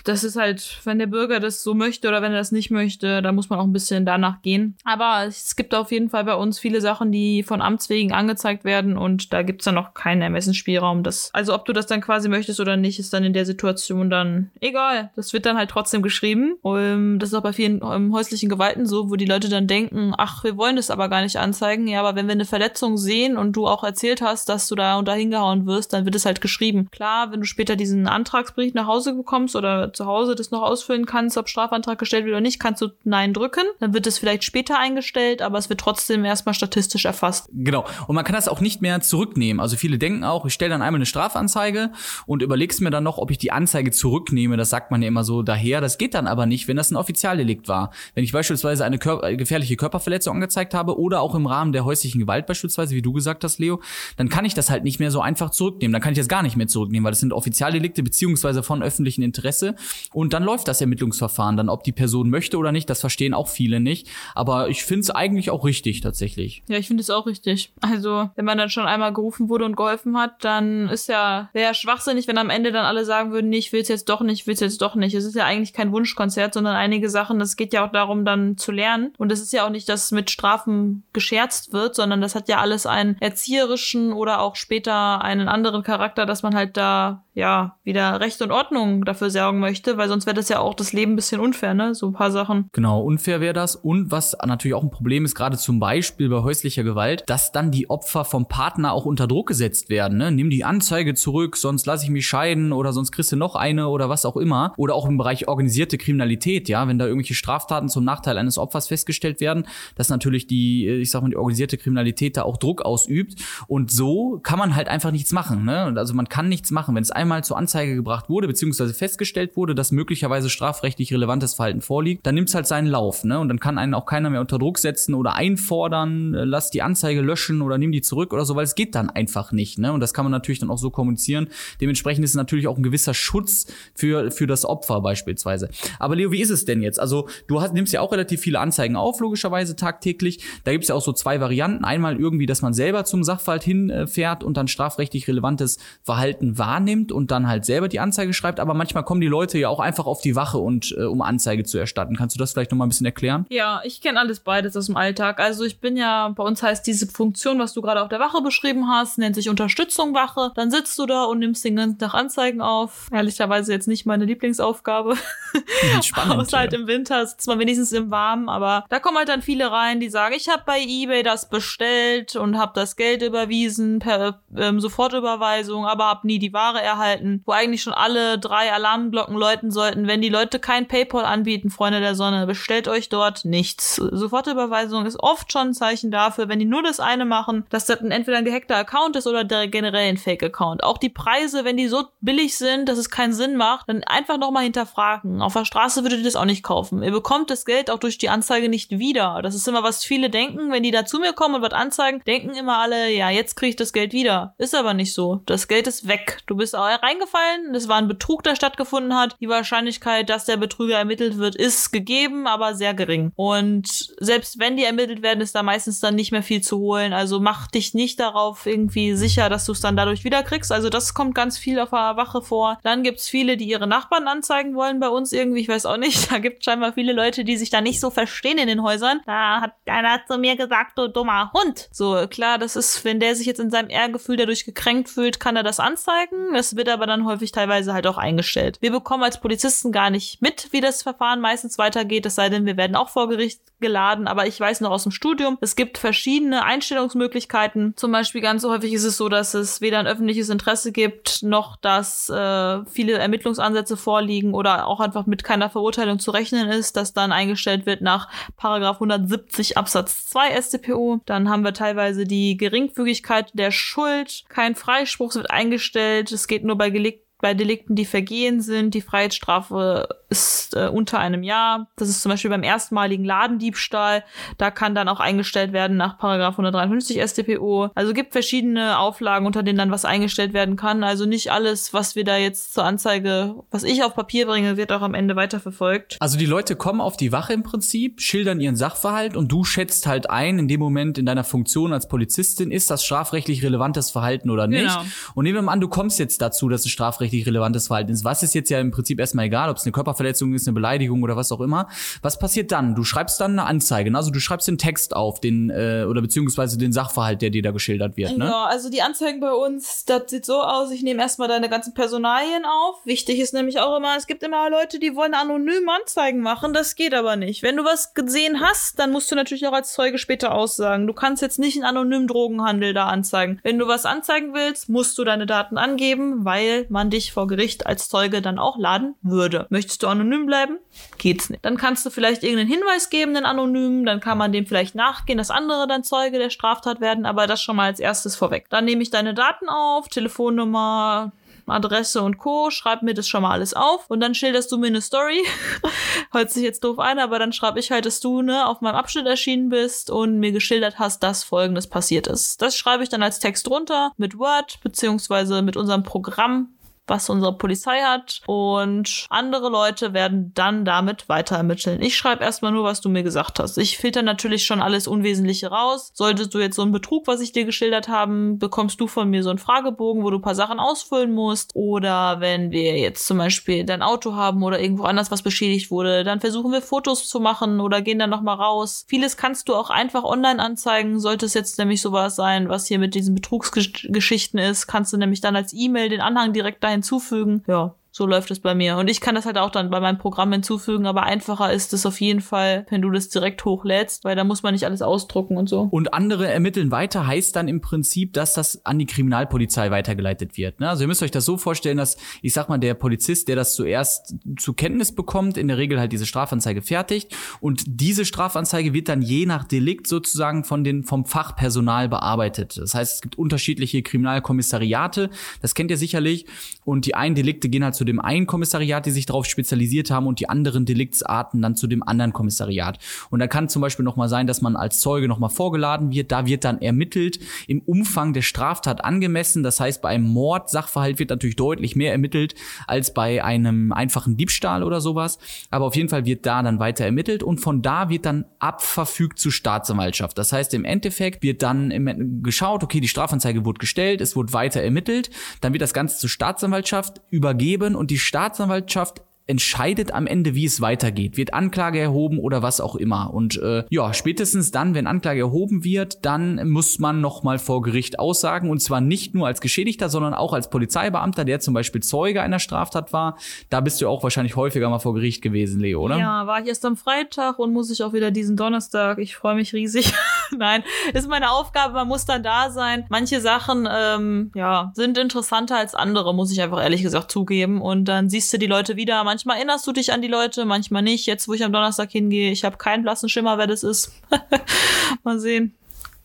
Das 0.02 0.24
ist 0.24 0.34
halt, 0.34 0.80
wenn 0.82 0.98
der 0.98 1.06
Bürger 1.06 1.38
das 1.38 1.62
so 1.62 1.74
möchte 1.74 2.08
oder 2.08 2.20
wenn 2.20 2.32
er 2.32 2.38
das 2.38 2.50
nicht 2.50 2.72
möchte, 2.72 3.22
da 3.22 3.30
muss 3.30 3.48
man 3.48 3.60
auch 3.60 3.64
ein 3.64 3.72
bisschen 3.72 4.04
danach 4.04 4.42
gehen. 4.42 4.76
Aber 4.82 5.24
es 5.24 5.54
gibt 5.54 5.72
auf 5.72 5.92
jeden 5.92 6.10
Fall 6.10 6.24
bei 6.24 6.34
uns 6.34 6.58
viele 6.58 6.80
Sachen, 6.80 7.12
die 7.12 7.44
von 7.44 7.62
Amts 7.62 7.90
wegen 7.90 8.12
angezeigt 8.12 8.64
werden 8.64 8.96
und 8.96 9.32
da 9.32 9.42
gibt 9.42 9.60
es 9.60 9.66
dann 9.66 9.76
noch 9.76 9.94
keinen 9.94 10.22
Ermessensspielraum. 10.22 11.04
Das, 11.04 11.30
also 11.32 11.54
ob 11.54 11.64
du 11.64 11.72
das 11.72 11.86
dann 11.86 12.00
quasi 12.00 12.28
möchtest 12.28 12.58
oder 12.58 12.76
nicht, 12.76 12.98
ist 12.98 13.12
dann 13.12 13.22
in 13.22 13.34
der 13.34 13.46
Situation 13.46 14.10
dann 14.10 14.50
egal. 14.60 15.10
Das 15.14 15.32
wird 15.32 15.46
dann 15.46 15.56
halt 15.56 15.70
trotzdem 15.70 16.02
geschrieben. 16.02 16.56
Und 16.62 17.20
das 17.20 17.28
ist 17.28 17.34
auch 17.34 17.42
bei 17.42 17.52
vielen 17.52 17.82
um, 17.82 18.12
häuslichen 18.12 18.48
Gewalten 18.48 18.79
Leuten 18.80 18.86
so, 18.86 19.10
wo 19.10 19.16
die 19.16 19.26
Leute 19.26 19.48
dann 19.48 19.66
denken, 19.66 20.14
ach, 20.16 20.44
wir 20.44 20.56
wollen 20.56 20.76
das 20.76 20.90
aber 20.90 21.08
gar 21.08 21.22
nicht 21.22 21.36
anzeigen. 21.36 21.86
Ja, 21.86 22.00
aber 22.00 22.16
wenn 22.16 22.26
wir 22.26 22.32
eine 22.32 22.44
Verletzung 22.44 22.96
sehen 22.96 23.36
und 23.36 23.52
du 23.52 23.66
auch 23.66 23.84
erzählt 23.84 24.22
hast, 24.22 24.48
dass 24.48 24.68
du 24.68 24.74
da 24.74 24.98
und 24.98 25.06
da 25.06 25.14
hingehauen 25.14 25.66
wirst, 25.66 25.92
dann 25.92 26.04
wird 26.04 26.14
es 26.14 26.24
halt 26.24 26.40
geschrieben. 26.40 26.88
Klar, 26.90 27.32
wenn 27.32 27.40
du 27.40 27.46
später 27.46 27.76
diesen 27.76 28.06
Antragsbrief 28.06 28.74
nach 28.74 28.86
Hause 28.86 29.14
bekommst 29.14 29.56
oder 29.56 29.92
zu 29.92 30.06
Hause 30.06 30.34
das 30.34 30.50
noch 30.50 30.62
ausfüllen 30.62 31.06
kannst, 31.06 31.36
ob 31.36 31.48
Strafantrag 31.48 31.98
gestellt 31.98 32.24
wird 32.24 32.32
oder 32.32 32.40
nicht, 32.40 32.60
kannst 32.60 32.82
du 32.82 32.88
Nein 33.04 33.32
drücken. 33.32 33.64
Dann 33.80 33.94
wird 33.94 34.06
es 34.06 34.18
vielleicht 34.18 34.44
später 34.44 34.78
eingestellt, 34.78 35.42
aber 35.42 35.58
es 35.58 35.68
wird 35.68 35.80
trotzdem 35.80 36.24
erstmal 36.24 36.54
statistisch 36.54 37.04
erfasst. 37.04 37.48
Genau. 37.52 37.84
Und 38.06 38.14
man 38.14 38.24
kann 38.24 38.34
das 38.34 38.48
auch 38.48 38.60
nicht 38.60 38.82
mehr 38.82 39.00
zurücknehmen. 39.00 39.60
Also 39.60 39.76
viele 39.76 39.98
denken 39.98 40.24
auch, 40.24 40.46
ich 40.46 40.54
stelle 40.54 40.70
dann 40.70 40.82
einmal 40.82 40.98
eine 40.98 41.06
Strafanzeige 41.06 41.92
und 42.26 42.42
überleg's 42.42 42.80
mir 42.80 42.90
dann 42.90 43.04
noch, 43.04 43.18
ob 43.18 43.30
ich 43.30 43.38
die 43.38 43.52
Anzeige 43.52 43.90
zurücknehme. 43.90 44.56
Das 44.56 44.70
sagt 44.70 44.90
man 44.90 45.02
ja 45.02 45.08
immer 45.08 45.24
so 45.24 45.42
daher. 45.42 45.80
Das 45.80 45.98
geht 45.98 46.14
dann 46.14 46.26
aber 46.26 46.46
nicht, 46.46 46.68
wenn 46.68 46.76
das 46.76 46.90
ein 46.90 46.96
Offizialdelikt 46.96 47.68
war. 47.68 47.90
Wenn 48.14 48.24
ich 48.24 48.32
beispielsweise 48.32 48.69
eine 48.78 48.98
Kör 48.98 49.34
gefährliche 49.36 49.76
Körperverletzung 49.76 50.34
angezeigt 50.34 50.74
habe 50.74 50.98
oder 50.98 51.20
auch 51.20 51.34
im 51.34 51.46
Rahmen 51.46 51.72
der 51.72 51.84
häuslichen 51.84 52.20
Gewalt 52.20 52.46
beispielsweise, 52.46 52.94
wie 52.94 53.02
du 53.02 53.12
gesagt 53.12 53.42
hast, 53.44 53.58
Leo, 53.58 53.80
dann 54.16 54.28
kann 54.28 54.44
ich 54.44 54.54
das 54.54 54.70
halt 54.70 54.84
nicht 54.84 55.00
mehr 55.00 55.10
so 55.10 55.20
einfach 55.20 55.50
zurücknehmen. 55.50 55.92
Dann 55.92 56.02
kann 56.02 56.12
ich 56.12 56.18
das 56.18 56.28
gar 56.28 56.42
nicht 56.42 56.56
mehr 56.56 56.68
zurücknehmen, 56.68 57.04
weil 57.04 57.12
das 57.12 57.20
sind 57.20 57.32
Offizialdelikte 57.32 58.02
beziehungsweise 58.02 58.62
von 58.62 58.82
öffentlichem 58.82 59.24
Interesse. 59.24 59.74
Und 60.12 60.32
dann 60.32 60.44
läuft 60.44 60.68
das 60.68 60.80
Ermittlungsverfahren. 60.80 61.56
Dann, 61.56 61.68
ob 61.68 61.82
die 61.84 61.92
Person 61.92 62.30
möchte 62.30 62.56
oder 62.56 62.72
nicht, 62.72 62.88
das 62.88 63.00
verstehen 63.00 63.34
auch 63.34 63.48
viele 63.48 63.80
nicht. 63.80 64.08
Aber 64.34 64.68
ich 64.68 64.84
finde 64.84 65.00
es 65.00 65.10
eigentlich 65.10 65.50
auch 65.50 65.64
richtig 65.64 66.00
tatsächlich. 66.00 66.62
Ja, 66.68 66.78
ich 66.78 66.86
finde 66.86 67.00
es 67.00 67.10
auch 67.10 67.26
richtig. 67.26 67.72
Also, 67.80 68.30
wenn 68.36 68.44
man 68.44 68.58
dann 68.58 68.70
schon 68.70 68.86
einmal 68.86 69.12
gerufen 69.12 69.48
wurde 69.48 69.64
und 69.64 69.76
geholfen 69.76 70.16
hat, 70.18 70.44
dann 70.44 70.88
ist 70.88 71.08
ja, 71.08 71.50
ja 71.54 71.74
schwachsinnig, 71.74 72.28
wenn 72.28 72.38
am 72.38 72.50
Ende 72.50 72.72
dann 72.72 72.84
alle 72.84 73.04
sagen 73.04 73.32
würden, 73.32 73.48
nee, 73.48 73.58
ich 73.58 73.72
will 73.72 73.80
es 73.80 73.88
jetzt 73.88 74.08
doch 74.08 74.20
nicht, 74.20 74.46
will 74.46 74.54
es 74.54 74.60
jetzt 74.60 74.82
doch 74.82 74.94
nicht. 74.94 75.14
Es 75.14 75.24
ist 75.24 75.34
ja 75.34 75.44
eigentlich 75.44 75.72
kein 75.72 75.92
Wunschkonzert, 75.92 76.54
sondern 76.54 76.76
einige 76.76 77.08
Sachen, 77.08 77.38
das 77.38 77.56
geht 77.56 77.72
ja 77.72 77.86
auch 77.86 77.92
darum, 77.92 78.24
dann 78.24 78.56
zu 78.60 78.72
lernen. 78.72 79.12
Und 79.18 79.32
es 79.32 79.40
ist 79.40 79.52
ja 79.52 79.66
auch 79.66 79.70
nicht, 79.70 79.88
dass 79.88 80.12
mit 80.12 80.30
Strafen 80.30 81.02
gescherzt 81.12 81.72
wird, 81.72 81.94
sondern 81.94 82.20
das 82.20 82.34
hat 82.34 82.48
ja 82.48 82.58
alles 82.58 82.86
einen 82.86 83.16
erzieherischen 83.20 84.12
oder 84.12 84.40
auch 84.40 84.56
später 84.56 85.22
einen 85.22 85.48
anderen 85.48 85.82
Charakter, 85.82 86.26
dass 86.26 86.42
man 86.42 86.54
halt 86.54 86.76
da 86.76 87.24
ja, 87.34 87.76
wieder 87.84 88.20
Recht 88.20 88.42
und 88.42 88.50
Ordnung 88.50 89.04
dafür 89.04 89.30
sorgen 89.30 89.60
möchte, 89.60 89.96
weil 89.96 90.08
sonst 90.08 90.26
wäre 90.26 90.34
das 90.34 90.48
ja 90.48 90.58
auch 90.58 90.74
das 90.74 90.92
Leben 90.92 91.12
ein 91.12 91.16
bisschen 91.16 91.40
unfair, 91.40 91.74
ne? 91.74 91.94
So 91.94 92.08
ein 92.08 92.12
paar 92.12 92.30
Sachen. 92.30 92.68
Genau, 92.72 93.00
unfair 93.02 93.40
wäre 93.40 93.52
das. 93.52 93.76
Und 93.76 94.10
was 94.10 94.36
natürlich 94.44 94.74
auch 94.74 94.82
ein 94.82 94.90
Problem 94.90 95.24
ist, 95.24 95.34
gerade 95.34 95.56
zum 95.56 95.78
Beispiel 95.78 96.28
bei 96.28 96.42
häuslicher 96.42 96.82
Gewalt, 96.82 97.24
dass 97.26 97.52
dann 97.52 97.70
die 97.70 97.88
Opfer 97.88 98.24
vom 98.24 98.46
Partner 98.46 98.92
auch 98.92 99.06
unter 99.06 99.26
Druck 99.26 99.48
gesetzt 99.48 99.90
werden, 99.90 100.18
ne? 100.18 100.30
Nimm 100.30 100.50
die 100.50 100.64
Anzeige 100.64 101.14
zurück, 101.14 101.56
sonst 101.56 101.86
lasse 101.86 102.04
ich 102.04 102.10
mich 102.10 102.26
scheiden 102.26 102.72
oder 102.72 102.92
sonst 102.92 103.12
kriegst 103.12 103.32
du 103.32 103.36
noch 103.36 103.54
eine 103.54 103.88
oder 103.88 104.08
was 104.08 104.24
auch 104.24 104.36
immer. 104.36 104.74
Oder 104.76 104.94
auch 104.94 105.06
im 105.06 105.16
Bereich 105.16 105.48
organisierte 105.48 105.98
Kriminalität, 105.98 106.68
ja, 106.68 106.86
wenn 106.88 106.98
da 106.98 107.06
irgendwelche 107.06 107.34
Straftaten 107.34 107.88
zum 107.88 108.04
Nachteil 108.04 108.38
eines 108.40 108.58
Opfers 108.58 108.88
festgestellt 108.88 109.40
werden, 109.40 109.66
dass 109.94 110.08
natürlich 110.08 110.46
die, 110.46 110.86
ich 110.86 111.10
sag 111.10 111.22
mal, 111.22 111.28
die 111.28 111.36
organisierte 111.36 111.78
Kriminalität 111.78 112.36
da 112.36 112.42
auch 112.42 112.56
Druck 112.56 112.82
ausübt. 112.82 113.34
Und 113.68 113.90
so 113.90 114.40
kann 114.42 114.58
man 114.58 114.74
halt 114.74 114.88
einfach 114.88 115.12
nichts 115.12 115.32
machen, 115.32 115.64
ne? 115.64 115.92
Also 115.96 116.14
man 116.14 116.28
kann 116.28 116.48
nichts 116.48 116.70
machen, 116.70 116.94
wenn 116.94 117.02
es 117.02 117.10
einmal 117.10 117.44
zur 117.44 117.56
Anzeige 117.56 117.94
gebracht 117.94 118.28
wurde, 118.28 118.46
beziehungsweise 118.46 118.94
festgestellt 118.94 119.56
wurde, 119.56 119.74
dass 119.74 119.92
möglicherweise 119.92 120.50
strafrechtlich 120.50 121.12
relevantes 121.12 121.54
Verhalten 121.54 121.80
vorliegt, 121.80 122.26
dann 122.26 122.34
nimmt 122.34 122.48
es 122.48 122.54
halt 122.54 122.66
seinen 122.66 122.86
Lauf, 122.86 123.24
ne? 123.24 123.38
Und 123.38 123.48
dann 123.48 123.60
kann 123.60 123.78
einen 123.78 123.94
auch 123.94 124.06
keiner 124.06 124.30
mehr 124.30 124.40
unter 124.40 124.58
Druck 124.58 124.78
setzen 124.78 125.14
oder 125.14 125.34
einfordern, 125.34 126.34
äh, 126.34 126.44
lass 126.44 126.70
die 126.70 126.82
Anzeige 126.82 127.20
löschen 127.20 127.62
oder 127.62 127.78
nimm 127.78 127.92
die 127.92 128.02
zurück 128.02 128.32
oder 128.32 128.44
so, 128.44 128.56
weil 128.56 128.64
es 128.64 128.74
geht 128.74 128.94
dann 128.94 129.10
einfach 129.10 129.52
nicht, 129.52 129.78
ne? 129.78 129.92
Und 129.92 130.00
das 130.00 130.14
kann 130.14 130.24
man 130.24 130.32
natürlich 130.32 130.60
dann 130.60 130.70
auch 130.70 130.78
so 130.78 130.90
kommunizieren. 130.90 131.48
Dementsprechend 131.80 132.24
ist 132.24 132.30
es 132.30 132.36
natürlich 132.36 132.68
auch 132.68 132.76
ein 132.76 132.82
gewisser 132.82 133.14
Schutz 133.14 133.66
für, 133.94 134.30
für 134.30 134.46
das 134.46 134.64
Opfer 134.64 135.00
beispielsweise. 135.00 135.70
Aber 135.98 136.14
Leo, 136.16 136.30
wie 136.30 136.40
ist 136.40 136.50
es 136.50 136.64
denn 136.64 136.82
jetzt? 136.82 137.00
Also, 137.00 137.28
du 137.48 137.60
hast, 137.60 137.74
nimmst 137.74 137.92
ja 137.92 138.00
auch 138.00 138.12
relativ 138.12 138.29
viele 138.36 138.60
Anzeigen 138.60 138.96
auf, 138.96 139.20
logischerweise 139.20 139.76
tagtäglich. 139.76 140.44
Da 140.64 140.72
gibt 140.72 140.84
es 140.84 140.88
ja 140.88 140.94
auch 140.94 141.02
so 141.02 141.12
zwei 141.12 141.40
Varianten. 141.40 141.84
Einmal 141.84 142.18
irgendwie, 142.18 142.46
dass 142.46 142.62
man 142.62 142.72
selber 142.72 143.04
zum 143.04 143.24
Sachverhalt 143.24 143.62
hinfährt 143.62 144.44
und 144.44 144.56
dann 144.56 144.68
strafrechtlich 144.68 145.28
relevantes 145.28 145.78
Verhalten 146.02 146.58
wahrnimmt 146.58 147.12
und 147.12 147.30
dann 147.30 147.48
halt 147.48 147.64
selber 147.64 147.88
die 147.88 148.00
Anzeige 148.00 148.32
schreibt, 148.32 148.60
aber 148.60 148.74
manchmal 148.74 149.04
kommen 149.04 149.20
die 149.20 149.26
Leute 149.26 149.58
ja 149.58 149.68
auch 149.68 149.80
einfach 149.80 150.06
auf 150.06 150.20
die 150.20 150.36
Wache 150.36 150.58
und 150.58 150.94
äh, 150.96 151.04
um 151.04 151.22
Anzeige 151.22 151.64
zu 151.64 151.78
erstatten. 151.78 152.16
Kannst 152.16 152.36
du 152.36 152.38
das 152.38 152.52
vielleicht 152.52 152.70
noch 152.70 152.78
mal 152.78 152.86
ein 152.86 152.90
bisschen 152.90 153.06
erklären? 153.06 153.46
Ja, 153.48 153.80
ich 153.84 154.00
kenne 154.00 154.20
alles 154.20 154.40
beides 154.40 154.76
aus 154.76 154.86
dem 154.86 154.96
Alltag. 154.96 155.40
Also 155.40 155.64
ich 155.64 155.80
bin 155.80 155.96
ja, 155.96 156.28
bei 156.28 156.42
uns 156.42 156.62
heißt 156.62 156.86
diese 156.86 157.06
Funktion, 157.06 157.58
was 157.58 157.72
du 157.72 157.82
gerade 157.82 158.02
auf 158.02 158.08
der 158.08 158.20
Wache 158.20 158.42
beschrieben 158.42 158.88
hast, 158.88 159.18
nennt 159.18 159.34
sich 159.34 159.48
Unterstützung 159.48 160.14
Wache. 160.14 160.52
Dann 160.54 160.70
sitzt 160.70 160.98
du 160.98 161.06
da 161.06 161.24
und 161.24 161.38
nimmst 161.38 161.64
den 161.64 161.76
ganzen 161.76 161.98
Tag 161.98 162.14
Anzeigen 162.14 162.60
auf. 162.60 163.08
Ehrlicherweise 163.12 163.72
jetzt 163.72 163.88
nicht 163.88 164.06
meine 164.06 164.24
Lieblingsaufgabe. 164.24 165.16
Spannend. 166.02 166.34
Außer 166.40 166.58
halt 166.58 166.72
im 166.72 166.86
Winter 166.86 167.26
sitzt 167.26 167.46
man 167.46 167.58
wenigstens 167.58 167.92
im 167.92 168.10
Warmen, 168.10 168.19
aber 168.48 168.84
da 168.88 168.98
kommen 168.98 169.18
halt 169.18 169.28
dann 169.28 169.42
viele 169.42 169.70
rein, 169.70 170.00
die 170.00 170.10
sagen, 170.10 170.34
ich 170.36 170.48
habe 170.48 170.62
bei 170.66 170.80
eBay 170.80 171.22
das 171.22 171.48
bestellt 171.48 172.36
und 172.36 172.58
habe 172.58 172.72
das 172.74 172.96
Geld 172.96 173.22
überwiesen 173.22 173.98
per 173.98 174.40
ähm, 174.56 174.80
Sofortüberweisung, 174.80 175.86
aber 175.86 176.06
habe 176.06 176.26
nie 176.26 176.38
die 176.38 176.52
Ware 176.52 176.80
erhalten 176.80 177.20
halten, 177.20 177.42
wo 177.46 177.52
eigentlich 177.52 177.82
schon 177.82 177.92
alle 177.92 178.38
drei 178.38 178.72
Alarmglocken 178.72 179.36
läuten 179.36 179.70
sollten. 179.70 180.06
Wenn 180.06 180.22
die 180.22 180.28
Leute 180.28 180.58
kein 180.58 180.88
PayPal 180.88 181.24
anbieten, 181.24 181.70
Freunde 181.70 182.00
der 182.00 182.14
Sonne, 182.14 182.46
bestellt 182.46 182.88
euch 182.88 183.08
dort 183.08 183.44
nichts. 183.44 183.96
Sofortüberweisung 183.96 185.06
ist 185.06 185.18
oft 185.20 185.52
schon 185.52 185.68
ein 185.68 185.74
Zeichen 185.74 186.10
dafür, 186.10 186.48
wenn 186.48 186.58
die 186.58 186.64
nur 186.64 186.82
das 186.82 187.00
eine 187.00 187.24
machen, 187.24 187.64
dass 187.70 187.86
das 187.86 188.00
entweder 188.00 188.38
ein 188.38 188.44
gehackter 188.44 188.76
Account 188.76 189.16
ist 189.16 189.26
oder 189.26 189.44
generell 189.44 190.08
ein 190.08 190.16
Fake-Account. 190.16 190.84
Auch 190.84 190.98
die 190.98 191.08
Preise, 191.08 191.64
wenn 191.64 191.76
die 191.76 191.88
so 191.88 192.04
billig 192.20 192.56
sind, 192.56 192.88
dass 192.88 192.98
es 192.98 193.10
keinen 193.10 193.32
Sinn 193.32 193.56
macht, 193.56 193.88
dann 193.88 194.04
einfach 194.04 194.38
nochmal 194.38 194.64
hinterfragen. 194.64 195.42
Auf 195.42 195.54
der 195.54 195.64
Straße 195.64 196.02
würdet 196.02 196.20
ihr 196.20 196.24
das 196.24 196.36
auch 196.36 196.44
nicht 196.44 196.62
kaufen. 196.62 197.02
Ihr 197.02 197.12
bekommt 197.12 197.50
das 197.50 197.64
Geld 197.64 197.90
auch 197.90 197.98
durch 197.98 198.09
die 198.18 198.28
Anzeige 198.28 198.68
nicht 198.68 198.98
wieder. 198.98 199.40
Das 199.42 199.54
ist 199.54 199.66
immer, 199.68 199.82
was 199.82 200.04
viele 200.04 200.30
denken, 200.30 200.72
wenn 200.72 200.82
die 200.82 200.90
da 200.90 201.04
zu 201.04 201.18
mir 201.18 201.32
kommen 201.32 201.56
und 201.56 201.62
was 201.62 201.72
anzeigen, 201.72 202.22
denken 202.26 202.54
immer 202.54 202.78
alle, 202.78 203.10
ja, 203.12 203.30
jetzt 203.30 203.56
kriege 203.56 203.70
ich 203.70 203.76
das 203.76 203.92
Geld 203.92 204.12
wieder. 204.12 204.54
Ist 204.58 204.74
aber 204.74 204.94
nicht 204.94 205.12
so. 205.12 205.42
Das 205.46 205.68
Geld 205.68 205.86
ist 205.86 206.08
weg. 206.08 206.38
Du 206.46 206.56
bist 206.56 206.76
auch 206.76 206.84
reingefallen. 206.84 207.72
Das 207.72 207.88
war 207.88 207.96
ein 207.96 208.08
Betrug, 208.08 208.42
der 208.42 208.56
stattgefunden 208.56 209.16
hat. 209.16 209.36
Die 209.40 209.48
Wahrscheinlichkeit, 209.48 210.28
dass 210.28 210.44
der 210.44 210.56
Betrüger 210.56 210.98
ermittelt 210.98 211.38
wird, 211.38 211.56
ist 211.56 211.92
gegeben, 211.92 212.46
aber 212.46 212.74
sehr 212.74 212.94
gering. 212.94 213.32
Und 213.36 214.14
selbst 214.18 214.58
wenn 214.58 214.76
die 214.76 214.84
ermittelt 214.84 215.22
werden, 215.22 215.40
ist 215.40 215.54
da 215.54 215.62
meistens 215.62 216.00
dann 216.00 216.14
nicht 216.14 216.32
mehr 216.32 216.42
viel 216.42 216.62
zu 216.62 216.78
holen. 216.78 217.12
Also 217.12 217.40
mach 217.40 217.68
dich 217.68 217.94
nicht 217.94 218.20
darauf 218.20 218.66
irgendwie 218.66 219.14
sicher, 219.14 219.48
dass 219.48 219.66
du 219.66 219.72
es 219.72 219.80
dann 219.80 219.96
dadurch 219.96 220.24
wieder 220.24 220.42
kriegst. 220.42 220.72
Also 220.72 220.88
das 220.88 221.14
kommt 221.14 221.34
ganz 221.34 221.58
viel 221.58 221.78
auf 221.78 221.90
der 221.90 222.16
Wache 222.16 222.42
vor. 222.42 222.78
Dann 222.82 223.02
gibt's 223.02 223.28
viele, 223.28 223.56
die 223.56 223.68
ihre 223.68 223.86
Nachbarn 223.86 224.26
anzeigen 224.28 224.74
wollen 224.74 225.00
bei 225.00 225.08
uns 225.08 225.32
irgendwie. 225.32 225.60
Ich 225.60 225.68
weiß 225.68 225.86
auch 225.86 225.96
nicht. 225.96 226.20
Da 226.30 226.38
gibt 226.38 226.64
scheinbar 226.64 226.92
viele 226.92 227.12
Leute, 227.12 227.44
die 227.44 227.56
sich 227.56 227.70
da 227.70 227.80
nicht 227.80 227.98
so 228.00 228.10
verstehen 228.10 228.58
in 228.58 228.66
den 228.66 228.82
Häusern. 228.82 229.20
Da 229.26 229.60
hat 229.60 229.74
einer 229.86 230.20
zu 230.26 230.38
mir 230.38 230.56
gesagt, 230.56 230.98
du 230.98 231.08
dummer 231.08 231.52
Hund. 231.52 231.88
So, 231.92 232.26
klar, 232.28 232.58
das 232.58 232.76
ist, 232.76 233.04
wenn 233.04 233.20
der 233.20 233.36
sich 233.36 233.46
jetzt 233.46 233.60
in 233.60 233.70
seinem 233.70 233.90
Ehrgefühl 233.90 234.36
dadurch 234.36 234.64
gekränkt 234.64 235.08
fühlt, 235.08 235.40
kann 235.40 235.56
er 235.56 235.62
das 235.62 235.80
anzeigen. 235.80 236.54
Das 236.54 236.76
wird 236.76 236.88
aber 236.88 237.06
dann 237.06 237.26
häufig 237.26 237.52
teilweise 237.52 237.92
halt 237.92 238.06
auch 238.06 238.18
eingestellt. 238.18 238.78
Wir 238.80 238.90
bekommen 238.90 239.22
als 239.22 239.40
Polizisten 239.40 239.92
gar 239.92 240.10
nicht 240.10 240.40
mit, 240.42 240.68
wie 240.72 240.80
das 240.80 241.02
Verfahren 241.02 241.40
meistens 241.40 241.78
weitergeht, 241.78 242.26
es 242.26 242.34
sei 242.34 242.48
denn, 242.48 242.66
wir 242.66 242.76
werden 242.76 242.96
auch 242.96 243.08
vor 243.08 243.28
Gericht 243.28 243.60
geladen, 243.80 244.28
aber 244.28 244.46
ich 244.46 244.60
weiß 244.60 244.80
noch 244.82 244.90
aus 244.90 245.02
dem 245.02 245.12
Studium, 245.12 245.58
es 245.60 245.74
gibt 245.74 245.98
verschiedene 245.98 246.64
Einstellungsmöglichkeiten. 246.64 247.94
Zum 247.96 248.12
Beispiel 248.12 248.40
ganz 248.40 248.64
häufig 248.64 248.92
ist 248.92 249.04
es 249.04 249.16
so, 249.16 249.28
dass 249.28 249.54
es 249.54 249.80
weder 249.80 249.98
ein 249.98 250.06
öffentliches 250.06 250.48
Interesse 250.48 250.92
gibt, 250.92 251.42
noch 251.42 251.76
dass 251.76 252.28
äh, 252.28 252.84
viele 252.84 253.14
Ermittlungsansätze 253.14 253.96
vorliegen 253.96 254.54
oder 254.54 254.86
auch 254.86 255.00
einfach 255.00 255.26
mit 255.26 255.44
keiner 255.44 255.70
Verurteilung 255.70 256.18
zu 256.18 256.30
rechnen 256.30 256.68
ist, 256.68 256.96
dass 256.96 257.12
dann 257.12 257.32
eingestellt 257.32 257.86
wird 257.86 257.89
nach 258.00 258.28
Paragraph 258.56 258.96
170 258.96 259.76
Absatz 259.76 260.26
2 260.30 260.60
StPO. 260.60 261.20
Dann 261.26 261.48
haben 261.48 261.64
wir 261.64 261.74
teilweise 261.74 262.24
die 262.24 262.56
Geringfügigkeit 262.56 263.50
der 263.54 263.70
Schuld, 263.70 264.44
kein 264.48 264.74
Freispruch 264.74 265.34
wird 265.34 265.50
eingestellt, 265.50 266.32
es 266.32 266.46
geht 266.46 266.64
nur 266.64 266.78
bei 266.78 266.90
Gelegten 266.90 267.29
bei 267.40 267.54
Delikten, 267.54 267.94
die 267.94 268.04
Vergehen 268.04 268.60
sind. 268.60 268.94
Die 268.94 269.00
Freiheitsstrafe 269.00 270.08
ist 270.28 270.76
äh, 270.76 270.88
unter 270.88 271.18
einem 271.18 271.42
Jahr. 271.42 271.88
Das 271.96 272.08
ist 272.08 272.22
zum 272.22 272.30
Beispiel 272.30 272.50
beim 272.50 272.62
erstmaligen 272.62 273.24
Ladendiebstahl. 273.24 274.24
Da 274.58 274.70
kann 274.70 274.94
dann 274.94 275.08
auch 275.08 275.20
eingestellt 275.20 275.72
werden 275.72 275.96
nach 275.96 276.18
Paragraph 276.18 276.54
153 276.54 277.20
StPO. 277.20 277.90
Also 277.94 278.14
gibt 278.14 278.32
verschiedene 278.32 278.98
Auflagen, 278.98 279.46
unter 279.46 279.62
denen 279.62 279.78
dann 279.78 279.90
was 279.90 280.04
eingestellt 280.04 280.52
werden 280.52 280.76
kann. 280.76 281.02
Also 281.02 281.26
nicht 281.26 281.50
alles, 281.50 281.92
was 281.92 282.14
wir 282.14 282.24
da 282.24 282.36
jetzt 282.36 282.74
zur 282.74 282.84
Anzeige, 282.84 283.56
was 283.70 283.82
ich 283.82 284.04
auf 284.04 284.14
Papier 284.14 284.46
bringe, 284.46 284.76
wird 284.76 284.92
auch 284.92 285.02
am 285.02 285.14
Ende 285.14 285.34
weiterverfolgt. 285.36 286.16
Also 286.20 286.38
die 286.38 286.46
Leute 286.46 286.76
kommen 286.76 287.00
auf 287.00 287.16
die 287.16 287.32
Wache 287.32 287.52
im 287.52 287.62
Prinzip, 287.62 288.20
schildern 288.20 288.60
ihren 288.60 288.76
Sachverhalt 288.76 289.36
und 289.36 289.50
du 289.50 289.64
schätzt 289.64 290.06
halt 290.06 290.30
ein, 290.30 290.58
in 290.58 290.68
dem 290.68 290.80
Moment 290.80 291.18
in 291.18 291.26
deiner 291.26 291.44
Funktion 291.44 291.92
als 291.92 292.08
Polizistin, 292.08 292.70
ist 292.70 292.90
das 292.90 293.04
strafrechtlich 293.04 293.64
relevantes 293.64 294.10
Verhalten 294.10 294.50
oder 294.50 294.68
nicht. 294.68 294.82
Genau. 294.82 295.04
Und 295.34 295.44
nehmen 295.44 295.56
wir 295.56 295.62
mal 295.62 295.72
an, 295.72 295.80
du 295.80 295.88
kommst 295.88 296.18
jetzt 296.18 296.40
dazu, 296.40 296.68
dass 296.68 296.84
es 296.84 296.90
strafrechtlich 296.90 297.29
strafrechtlich 297.30 297.46
relevantes 297.46 297.86
Verhalten 297.86 298.12
ist. 298.12 298.24
Was 298.24 298.42
ist 298.42 298.54
jetzt 298.54 298.70
ja 298.70 298.80
im 298.80 298.90
Prinzip 298.90 299.20
erstmal 299.20 299.46
egal, 299.46 299.70
ob 299.70 299.76
es 299.76 299.84
eine 299.84 299.92
Körperverletzung 299.92 300.52
ist, 300.54 300.66
eine 300.66 300.74
Beleidigung 300.74 301.22
oder 301.22 301.36
was 301.36 301.52
auch 301.52 301.60
immer. 301.60 301.88
Was 302.22 302.38
passiert 302.38 302.72
dann? 302.72 302.94
Du 302.94 303.04
schreibst 303.04 303.40
dann 303.40 303.52
eine 303.52 303.64
Anzeige, 303.64 304.10
ne? 304.10 304.18
also 304.18 304.30
du 304.30 304.40
schreibst 304.40 304.68
den 304.68 304.78
Text 304.78 305.14
auf, 305.14 305.40
den 305.40 305.70
äh, 305.70 306.04
oder 306.08 306.20
beziehungsweise 306.20 306.78
den 306.78 306.92
Sachverhalt, 306.92 307.42
der 307.42 307.50
dir 307.50 307.62
da 307.62 307.70
geschildert 307.70 308.16
wird. 308.16 308.36
Ne? 308.36 308.46
Ja, 308.46 308.64
also 308.66 308.90
die 308.90 309.02
Anzeigen 309.02 309.40
bei 309.40 309.52
uns, 309.52 310.04
das 310.04 310.30
sieht 310.30 310.44
so 310.44 310.60
aus, 310.60 310.90
ich 310.90 311.02
nehme 311.02 311.22
erstmal 311.22 311.48
deine 311.48 311.68
ganzen 311.68 311.94
Personalien 311.94 312.64
auf. 312.64 313.04
Wichtig 313.04 313.38
ist 313.40 313.54
nämlich 313.54 313.80
auch 313.80 313.96
immer, 313.96 314.16
es 314.16 314.26
gibt 314.26 314.42
immer 314.42 314.68
Leute, 314.70 314.98
die 314.98 315.14
wollen 315.14 315.34
anonym 315.34 315.88
Anzeigen 315.88 316.40
machen, 316.40 316.72
das 316.72 316.94
geht 316.94 317.14
aber 317.14 317.36
nicht. 317.36 317.62
Wenn 317.62 317.76
du 317.76 317.84
was 317.84 318.14
gesehen 318.14 318.60
hast, 318.60 318.98
dann 318.98 319.12
musst 319.12 319.30
du 319.30 319.36
natürlich 319.36 319.66
auch 319.66 319.72
als 319.72 319.92
Zeuge 319.92 320.18
später 320.18 320.54
aussagen. 320.54 321.06
Du 321.06 321.12
kannst 321.12 321.42
jetzt 321.42 321.58
nicht 321.58 321.76
einen 321.76 321.84
anonymen 321.84 322.26
Drogenhandel 322.26 322.94
da 322.94 323.06
anzeigen. 323.06 323.60
Wenn 323.62 323.78
du 323.78 323.86
was 323.86 324.04
anzeigen 324.06 324.54
willst, 324.54 324.88
musst 324.88 325.16
du 325.18 325.24
deine 325.24 325.46
Daten 325.46 325.78
angeben, 325.78 326.44
weil 326.44 326.86
man 326.88 327.10
dich 327.10 327.19
vor 327.28 327.46
Gericht 327.46 327.86
als 327.86 328.08
Zeuge 328.08 328.42
dann 328.42 328.58
auch 328.58 328.78
laden 328.78 329.14
würde. 329.22 329.66
Möchtest 329.70 330.02
du 330.02 330.08
anonym 330.08 330.46
bleiben? 330.46 330.78
Geht's 331.18 331.50
nicht. 331.50 331.64
Dann 331.64 331.76
kannst 331.76 332.04
du 332.06 332.10
vielleicht 332.10 332.42
irgendeinen 332.42 332.70
Hinweis 332.70 333.10
geben, 333.10 333.34
den 333.34 333.44
anonymen, 333.44 334.06
dann 334.06 334.20
kann 334.20 334.38
man 334.38 334.52
dem 334.52 334.66
vielleicht 334.66 334.94
nachgehen, 334.94 335.38
dass 335.38 335.50
andere 335.50 335.86
dann 335.86 336.04
Zeuge 336.04 336.38
der 336.38 336.50
Straftat 336.50 337.00
werden, 337.00 337.26
aber 337.26 337.46
das 337.46 337.62
schon 337.62 337.76
mal 337.76 337.86
als 337.86 338.00
erstes 338.00 338.36
vorweg. 338.36 338.66
Dann 338.70 338.84
nehme 338.84 339.02
ich 339.02 339.10
deine 339.10 339.34
Daten 339.34 339.68
auf, 339.68 340.08
Telefonnummer, 340.08 341.32
Adresse 341.70 342.22
und 342.22 342.38
Co. 342.38 342.70
Schreib 342.70 343.02
mir 343.02 343.14
das 343.14 343.28
schon 343.28 343.42
mal 343.42 343.52
alles 343.52 343.74
auf 343.74 344.06
und 344.08 344.20
dann 344.20 344.34
schilderst 344.34 344.70
du 344.72 344.78
mir 344.78 344.88
eine 344.88 345.00
Story. 345.00 345.42
Hört 346.32 346.50
sich 346.50 346.62
jetzt 346.62 346.84
doof 346.84 346.98
ein, 346.98 347.18
aber 347.18 347.38
dann 347.38 347.52
schreibe 347.52 347.78
ich 347.78 347.90
halt, 347.90 348.06
dass 348.06 348.20
du 348.20 348.42
ne, 348.42 348.66
auf 348.66 348.80
meinem 348.80 348.96
Abschnitt 348.96 349.26
erschienen 349.26 349.68
bist 349.68 350.10
und 350.10 350.38
mir 350.38 350.52
geschildert 350.52 350.98
hast, 350.98 351.22
dass 351.22 351.44
folgendes 351.44 351.86
passiert 351.86 352.26
ist. 352.26 352.60
Das 352.60 352.76
schreibe 352.76 353.02
ich 353.02 353.08
dann 353.08 353.22
als 353.22 353.38
Text 353.38 353.68
runter 353.68 354.12
mit 354.16 354.38
Word 354.38 354.80
beziehungsweise 354.82 355.62
mit 355.62 355.76
unserem 355.76 356.02
Programm, 356.02 356.70
was 357.10 357.28
unsere 357.28 357.58
Polizei 357.58 358.00
hat 358.00 358.40
und 358.46 359.26
andere 359.28 359.68
Leute 359.68 360.14
werden 360.14 360.52
dann 360.54 360.84
damit 360.84 361.28
weiter 361.28 361.56
ermitteln. 361.56 362.00
Ich 362.00 362.16
schreibe 362.16 362.44
erstmal 362.44 362.72
nur, 362.72 362.84
was 362.84 363.00
du 363.00 363.10
mir 363.10 363.22
gesagt 363.22 363.58
hast. 363.58 363.76
Ich 363.76 363.98
filter 363.98 364.22
natürlich 364.22 364.64
schon 364.64 364.80
alles 364.80 365.06
Unwesentliche 365.06 365.70
raus. 365.70 366.12
Solltest 366.14 366.54
du 366.54 366.58
jetzt 366.58 366.76
so 366.76 366.82
einen 366.82 366.92
Betrug, 366.92 367.26
was 367.26 367.40
ich 367.40 367.52
dir 367.52 367.64
geschildert 367.64 368.08
haben, 368.08 368.58
bekommst 368.58 369.00
du 369.00 369.06
von 369.06 369.28
mir 369.28 369.42
so 369.42 369.50
einen 369.50 369.58
Fragebogen, 369.58 370.22
wo 370.22 370.30
du 370.30 370.38
ein 370.38 370.42
paar 370.42 370.54
Sachen 370.54 370.78
ausfüllen 370.78 371.32
musst. 371.32 371.72
Oder 371.74 372.40
wenn 372.40 372.70
wir 372.70 372.96
jetzt 372.98 373.26
zum 373.26 373.38
Beispiel 373.38 373.84
dein 373.84 374.02
Auto 374.02 374.34
haben 374.34 374.62
oder 374.62 374.80
irgendwo 374.80 375.04
anders 375.04 375.30
was 375.30 375.42
beschädigt 375.42 375.90
wurde, 375.90 376.24
dann 376.24 376.40
versuchen 376.40 376.72
wir 376.72 376.80
Fotos 376.80 377.28
zu 377.28 377.40
machen 377.40 377.80
oder 377.80 378.00
gehen 378.00 378.18
dann 378.18 378.30
nochmal 378.30 378.56
raus. 378.56 379.04
Vieles 379.08 379.36
kannst 379.36 379.68
du 379.68 379.74
auch 379.74 379.90
einfach 379.90 380.22
online 380.22 380.62
anzeigen. 380.62 381.18
Sollte 381.18 381.46
es 381.46 381.54
jetzt 381.54 381.78
nämlich 381.78 382.00
sowas 382.00 382.36
sein, 382.36 382.68
was 382.68 382.86
hier 382.86 382.98
mit 382.98 383.14
diesen 383.14 383.34
Betrugsgeschichten 383.34 384.58
ist, 384.60 384.86
kannst 384.86 385.12
du 385.12 385.16
nämlich 385.16 385.40
dann 385.40 385.56
als 385.56 385.72
E-Mail 385.72 386.08
den 386.08 386.20
Anhang 386.20 386.52
direkt 386.52 386.84
dahin 386.84 386.99
hinzufügen. 387.00 387.62
Ja, 387.66 387.94
so 388.12 388.26
läuft 388.26 388.50
es 388.50 388.60
bei 388.60 388.74
mir. 388.74 388.96
Und 388.96 389.08
ich 389.08 389.20
kann 389.20 389.34
das 389.34 389.46
halt 389.46 389.58
auch 389.58 389.70
dann 389.70 389.90
bei 389.90 390.00
meinem 390.00 390.18
Programm 390.18 390.52
hinzufügen, 390.52 391.06
aber 391.06 391.22
einfacher 391.22 391.72
ist 391.72 391.92
es 391.92 392.06
auf 392.06 392.20
jeden 392.20 392.40
Fall, 392.40 392.86
wenn 392.90 393.02
du 393.02 393.10
das 393.10 393.28
direkt 393.28 393.64
hochlädst, 393.64 394.24
weil 394.24 394.36
da 394.36 394.44
muss 394.44 394.62
man 394.62 394.74
nicht 394.74 394.84
alles 394.84 395.02
ausdrucken 395.02 395.56
und 395.56 395.68
so. 395.68 395.82
Und 395.90 396.12
andere 396.12 396.48
ermitteln 396.48 396.90
weiter 396.90 397.26
heißt 397.26 397.54
dann 397.54 397.68
im 397.68 397.80
Prinzip, 397.80 398.32
dass 398.32 398.54
das 398.54 398.84
an 398.84 398.98
die 398.98 399.06
Kriminalpolizei 399.06 399.90
weitergeleitet 399.90 400.56
wird. 400.56 400.80
Ne? 400.80 400.88
Also 400.88 401.04
ihr 401.04 401.08
müsst 401.08 401.22
euch 401.22 401.30
das 401.30 401.44
so 401.44 401.56
vorstellen, 401.56 401.96
dass, 401.96 402.16
ich 402.42 402.52
sag 402.52 402.68
mal, 402.68 402.78
der 402.78 402.94
Polizist, 402.94 403.48
der 403.48 403.56
das 403.56 403.74
zuerst 403.74 404.34
zur 404.58 404.74
Kenntnis 404.74 405.14
bekommt, 405.14 405.56
in 405.56 405.68
der 405.68 405.78
Regel 405.78 406.00
halt 406.00 406.12
diese 406.12 406.26
Strafanzeige 406.26 406.82
fertigt 406.82 407.34
und 407.60 407.84
diese 407.86 408.24
Strafanzeige 408.24 408.92
wird 408.92 409.08
dann 409.08 409.22
je 409.22 409.46
nach 409.46 409.64
Delikt 409.64 410.06
sozusagen 410.06 410.64
von 410.64 410.82
den, 410.84 411.04
vom 411.04 411.24
Fachpersonal 411.24 412.08
bearbeitet. 412.08 412.76
Das 412.76 412.94
heißt, 412.94 413.14
es 413.14 413.20
gibt 413.20 413.38
unterschiedliche 413.38 414.02
Kriminalkommissariate, 414.02 415.30
das 415.62 415.74
kennt 415.74 415.90
ihr 415.90 415.96
sicherlich, 415.96 416.46
und 416.84 417.06
die 417.06 417.14
einen 417.14 417.34
Delikte 417.34 417.68
gehen 417.68 417.84
halt 417.84 417.94
zu 418.00 418.04
dem 418.06 418.18
einen 418.18 418.46
Kommissariat, 418.46 419.04
die 419.04 419.10
sich 419.10 419.26
darauf 419.26 419.44
spezialisiert 419.44 420.10
haben 420.10 420.26
und 420.26 420.40
die 420.40 420.48
anderen 420.48 420.86
Deliktsarten 420.86 421.60
dann 421.60 421.76
zu 421.76 421.86
dem 421.86 422.02
anderen 422.02 422.32
Kommissariat. 422.32 422.98
Und 423.28 423.40
da 423.40 423.46
kann 423.46 423.68
zum 423.68 423.82
Beispiel 423.82 424.06
noch 424.06 424.16
mal 424.16 424.30
sein, 424.30 424.46
dass 424.46 424.62
man 424.62 424.74
als 424.74 425.00
Zeuge 425.00 425.28
noch 425.28 425.38
mal 425.38 425.50
vorgeladen 425.50 426.12
wird. 426.12 426.32
Da 426.32 426.46
wird 426.46 426.64
dann 426.64 426.80
ermittelt 426.80 427.40
im 427.66 427.82
Umfang 427.82 428.32
der 428.32 428.40
Straftat 428.40 429.04
angemessen. 429.04 429.62
Das 429.62 429.80
heißt, 429.80 430.00
bei 430.00 430.08
einem 430.08 430.24
Mord 430.24 430.70
Sachverhalt 430.70 431.18
wird 431.18 431.28
natürlich 431.28 431.56
deutlich 431.56 431.94
mehr 431.94 432.10
ermittelt 432.12 432.54
als 432.86 433.12
bei 433.12 433.44
einem 433.44 433.92
einfachen 433.92 434.38
Diebstahl 434.38 434.82
oder 434.82 435.02
sowas. 435.02 435.38
Aber 435.70 435.84
auf 435.84 435.94
jeden 435.94 436.08
Fall 436.08 436.24
wird 436.24 436.46
da 436.46 436.62
dann 436.62 436.78
weiter 436.78 437.04
ermittelt 437.04 437.42
und 437.42 437.60
von 437.60 437.82
da 437.82 438.08
wird 438.08 438.24
dann 438.24 438.46
abverfügt 438.60 439.38
zur 439.38 439.52
Staatsanwaltschaft. 439.52 440.38
Das 440.38 440.54
heißt, 440.54 440.72
im 440.72 440.86
Endeffekt 440.86 441.42
wird 441.42 441.60
dann 441.62 442.40
geschaut, 442.42 442.82
okay, 442.82 443.00
die 443.00 443.08
Strafanzeige 443.08 443.66
wurde 443.66 443.78
gestellt, 443.78 444.22
es 444.22 444.36
wurde 444.36 444.54
weiter 444.54 444.80
ermittelt, 444.80 445.28
dann 445.60 445.74
wird 445.74 445.82
das 445.82 445.92
Ganze 445.92 446.16
zur 446.16 446.30
Staatsanwaltschaft 446.30 447.20
übergeben 447.28 447.89
führen 447.90 447.96
und 447.96 448.10
die 448.10 448.18
Staatsanwaltschaft 448.18 449.22
entscheidet 449.50 450.14
am 450.14 450.28
Ende, 450.28 450.54
wie 450.54 450.64
es 450.64 450.80
weitergeht. 450.80 451.36
Wird 451.36 451.52
Anklage 451.52 451.98
erhoben 451.98 452.38
oder 452.38 452.62
was 452.62 452.80
auch 452.80 452.94
immer. 452.94 453.34
Und 453.34 453.60
äh, 453.60 453.84
ja, 453.90 454.14
spätestens 454.14 454.70
dann, 454.70 454.94
wenn 454.94 455.08
Anklage 455.08 455.40
erhoben 455.40 455.82
wird, 455.82 456.24
dann 456.24 456.70
muss 456.70 457.00
man 457.00 457.20
nochmal 457.20 457.58
vor 457.58 457.82
Gericht 457.82 458.20
aussagen. 458.20 458.70
Und 458.70 458.80
zwar 458.80 459.00
nicht 459.00 459.34
nur 459.34 459.48
als 459.48 459.60
Geschädigter, 459.60 460.08
sondern 460.08 460.34
auch 460.34 460.52
als 460.52 460.70
Polizeibeamter, 460.70 461.44
der 461.44 461.58
zum 461.58 461.74
Beispiel 461.74 462.00
Zeuge 462.00 462.42
einer 462.42 462.60
Straftat 462.60 463.12
war. 463.12 463.36
Da 463.70 463.80
bist 463.80 464.00
du 464.00 464.08
auch 464.08 464.22
wahrscheinlich 464.22 464.54
häufiger 464.54 464.88
mal 464.88 465.00
vor 465.00 465.14
Gericht 465.14 465.42
gewesen, 465.42 465.80
Leo, 465.80 466.00
oder? 466.00 466.16
Ja, 466.16 466.46
war 466.46 466.60
ich 466.60 466.68
erst 466.68 466.84
am 466.86 466.96
Freitag 466.96 467.58
und 467.58 467.72
muss 467.72 467.90
ich 467.90 468.04
auch 468.04 468.12
wieder 468.12 468.30
diesen 468.30 468.56
Donnerstag. 468.56 469.18
Ich 469.18 469.34
freue 469.34 469.56
mich 469.56 469.72
riesig. 469.72 470.12
Nein, 470.56 470.84
ist 471.12 471.28
meine 471.28 471.50
Aufgabe, 471.50 471.94
man 471.94 472.06
muss 472.06 472.24
dann 472.24 472.44
da 472.44 472.70
sein. 472.70 473.04
Manche 473.08 473.40
Sachen, 473.40 473.88
ähm, 473.90 474.52
ja, 474.54 474.92
sind 474.94 475.18
interessanter 475.18 475.76
als 475.76 475.96
andere, 475.96 476.34
muss 476.34 476.52
ich 476.52 476.62
einfach 476.62 476.80
ehrlich 476.80 477.02
gesagt 477.02 477.32
zugeben. 477.32 477.82
Und 477.82 478.04
dann 478.04 478.30
siehst 478.30 478.52
du 478.52 478.58
die 478.58 478.66
Leute 478.66 478.96
wieder. 478.96 479.24
Manche 479.24 479.39
Manchmal 479.40 479.56
erinnerst 479.56 479.86
du 479.86 479.92
dich 479.92 480.12
an 480.12 480.20
die 480.20 480.28
Leute, 480.28 480.66
manchmal 480.66 481.00
nicht. 481.00 481.24
Jetzt, 481.24 481.48
wo 481.48 481.54
ich 481.54 481.64
am 481.64 481.72
Donnerstag 481.72 482.10
hingehe, 482.10 482.52
ich 482.52 482.62
habe 482.62 482.76
keinen 482.76 483.02
blassen 483.02 483.30
Schimmer, 483.30 483.56
wer 483.56 483.66
das 483.66 483.82
ist. 483.82 484.12
Mal 485.24 485.40
sehen 485.40 485.74